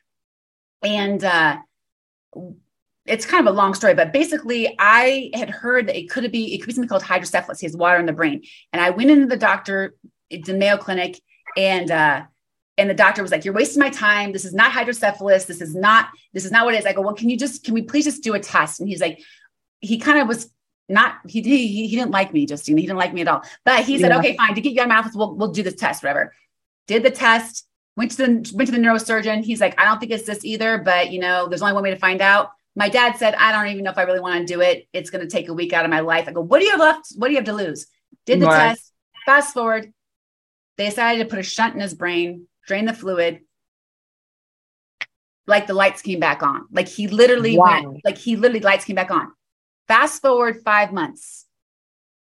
[0.83, 1.57] and uh,
[3.05, 6.53] it's kind of a long story, but basically, I had heard that it could be
[6.53, 7.59] it could be something called hydrocephalus.
[7.59, 9.95] He has water in the brain, and I went into the doctor,
[10.29, 11.19] it's a Mayo Clinic,
[11.57, 12.23] and uh,
[12.77, 14.31] and the doctor was like you're wasting my time.
[14.31, 15.45] This is not hydrocephalus.
[15.45, 16.85] This is not this is not what it is.
[16.85, 18.79] I go well can you just can we please just do a test?
[18.79, 19.21] And he's like
[19.79, 20.49] he kind of was
[20.89, 23.43] not he he, he didn't like me Justina he didn't like me at all.
[23.65, 24.19] But he said yeah.
[24.19, 26.33] okay fine to get you out of my office we'll, we'll do this test whatever.
[26.87, 29.43] Did the test went to the went to the neurosurgeon.
[29.43, 31.91] He's like i don't think it's this either but you know there's only one way
[31.91, 34.53] to find out my dad said i don't even know if i really want to
[34.53, 34.87] do it.
[34.93, 36.27] It's going to take a week out of my life.
[36.27, 37.13] I go what do you have left?
[37.15, 37.87] What do you have to lose?
[38.25, 38.69] Did the right.
[38.69, 38.91] test.
[39.25, 39.93] Fast forward.
[40.77, 43.41] They decided to put a shunt in his brain drain the fluid.
[45.45, 46.65] Like the lights came back on.
[46.71, 47.81] Like he literally wow.
[47.81, 49.31] went like he literally lights came back on.
[49.87, 51.45] Fast forward five months.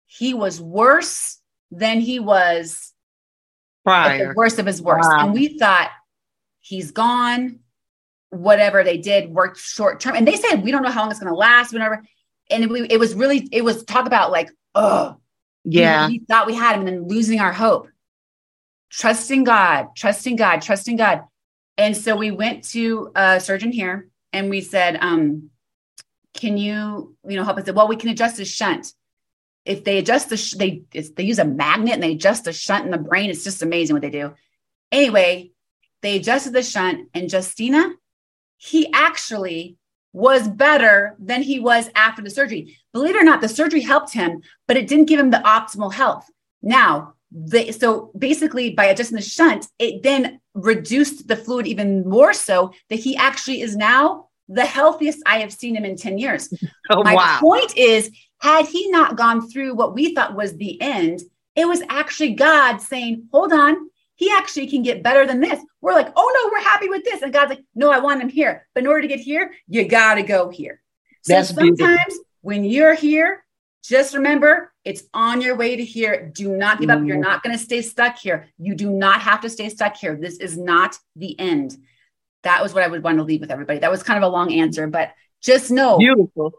[0.06, 1.38] He was worse
[1.70, 2.92] than he was
[3.84, 5.08] prior the worst of his worst.
[5.08, 5.26] Wow.
[5.26, 5.90] and we thought
[6.60, 7.60] he's gone
[8.34, 11.20] whatever they did worked short term and they said we don't know how long it's
[11.20, 12.04] going to last whatever
[12.50, 15.16] and it, it was really it was talk about like oh
[15.64, 17.88] yeah we, we thought we had him and then losing our hope
[18.94, 21.24] trusting God, trusting God, trusting God.
[21.76, 25.50] And so we went to a surgeon here and we said, um,
[26.32, 27.70] can you, you know, help us?
[27.72, 28.92] Well, we can adjust the shunt.
[29.64, 32.84] If they adjust the, sh- they, they use a magnet and they adjust the shunt
[32.84, 33.30] in the brain.
[33.30, 34.34] It's just amazing what they do.
[34.92, 35.50] Anyway,
[36.02, 37.90] they adjusted the shunt and Justina,
[38.64, 39.76] he actually
[40.14, 42.78] was better than he was after the surgery.
[42.94, 45.92] Believe it or not, the surgery helped him, but it didn't give him the optimal
[45.92, 46.26] health.
[46.62, 52.32] Now, the, so basically by adjusting the shunt, it then reduced the fluid even more
[52.32, 56.52] so that he actually is now the healthiest I have seen him in 10 years.
[56.90, 57.38] Oh, My wow.
[57.40, 58.10] point is,
[58.40, 61.20] had he not gone through what we thought was the end,
[61.56, 65.60] it was actually God saying, hold on, he actually can get better than this.
[65.80, 67.22] We're like, oh no, we're happy with this.
[67.22, 68.66] And God's like, no, I want him here.
[68.74, 70.80] But in order to get here, you got to go here.
[71.22, 72.24] So That's sometimes beautiful.
[72.42, 73.44] when you're here,
[73.82, 76.30] just remember, it's on your way to here.
[76.34, 77.04] Do not give up.
[77.04, 77.22] You're mm-hmm.
[77.22, 78.48] not going to stay stuck here.
[78.58, 80.16] You do not have to stay stuck here.
[80.16, 81.76] This is not the end.
[82.44, 83.80] That was what I would want to leave with everybody.
[83.80, 85.12] That was kind of a long answer, but
[85.42, 86.52] just know beautiful.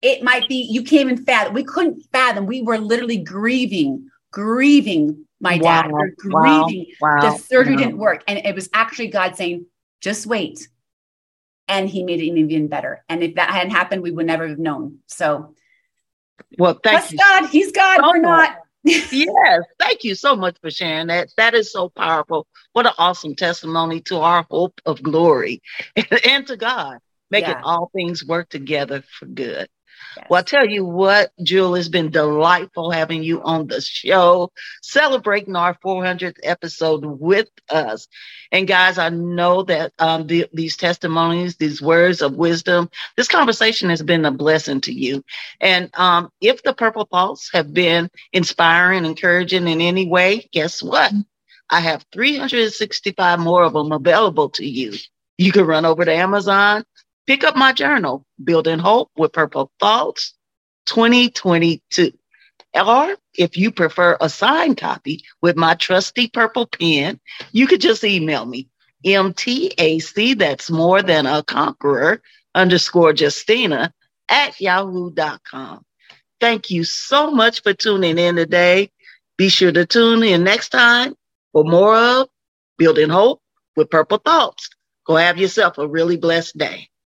[0.00, 1.54] It might be you came in fathom.
[1.54, 2.46] We couldn't fathom.
[2.46, 5.82] We were literally grieving, grieving my wow.
[5.82, 5.92] dad.
[5.92, 6.94] We're grieving.
[7.00, 7.16] Wow.
[7.16, 7.20] Wow.
[7.20, 8.24] The surgery didn't work.
[8.26, 9.66] And it was actually God saying,
[10.00, 10.68] just wait.
[11.68, 13.04] And he made it even better.
[13.08, 14.98] And if that hadn't happened, we would never have known.
[15.06, 15.54] So
[16.58, 17.18] well, thank you.
[17.18, 17.46] God.
[17.48, 18.00] He's God.
[18.00, 18.56] So We're not.
[18.84, 21.28] yes, thank you so much for sharing that.
[21.36, 22.48] That is so powerful.
[22.72, 25.62] What an awesome testimony to our hope of glory
[26.26, 26.98] and to God,
[27.30, 27.62] making yeah.
[27.62, 29.68] all things work together for good.
[30.16, 30.26] Yes.
[30.28, 35.56] Well, I tell you what, Jewel, it's been delightful having you on the show, celebrating
[35.56, 38.08] our 400th episode with us.
[38.50, 43.90] And guys, I know that um, the, these testimonies, these words of wisdom, this conversation
[43.90, 45.24] has been a blessing to you.
[45.60, 51.12] And um, if the Purple Thoughts have been inspiring, encouraging in any way, guess what?
[51.70, 54.92] I have 365 more of them available to you.
[55.38, 56.84] You can run over to Amazon,
[57.26, 60.34] pick up my journal, Building Hope with Purple Thoughts
[60.86, 62.12] 2022.
[62.74, 67.20] Or if you prefer a signed copy with my trusty purple pen,
[67.52, 68.68] you could just email me
[69.04, 72.22] MTAC, that's more than a conqueror,
[72.54, 73.92] underscore Justina
[74.28, 75.84] at yahoo.com.
[76.40, 78.90] Thank you so much for tuning in today.
[79.36, 81.14] Be sure to tune in next time
[81.52, 82.28] for more of
[82.78, 83.40] Building Hope
[83.76, 84.70] with Purple Thoughts.
[85.06, 86.88] Go have yourself a really blessed day.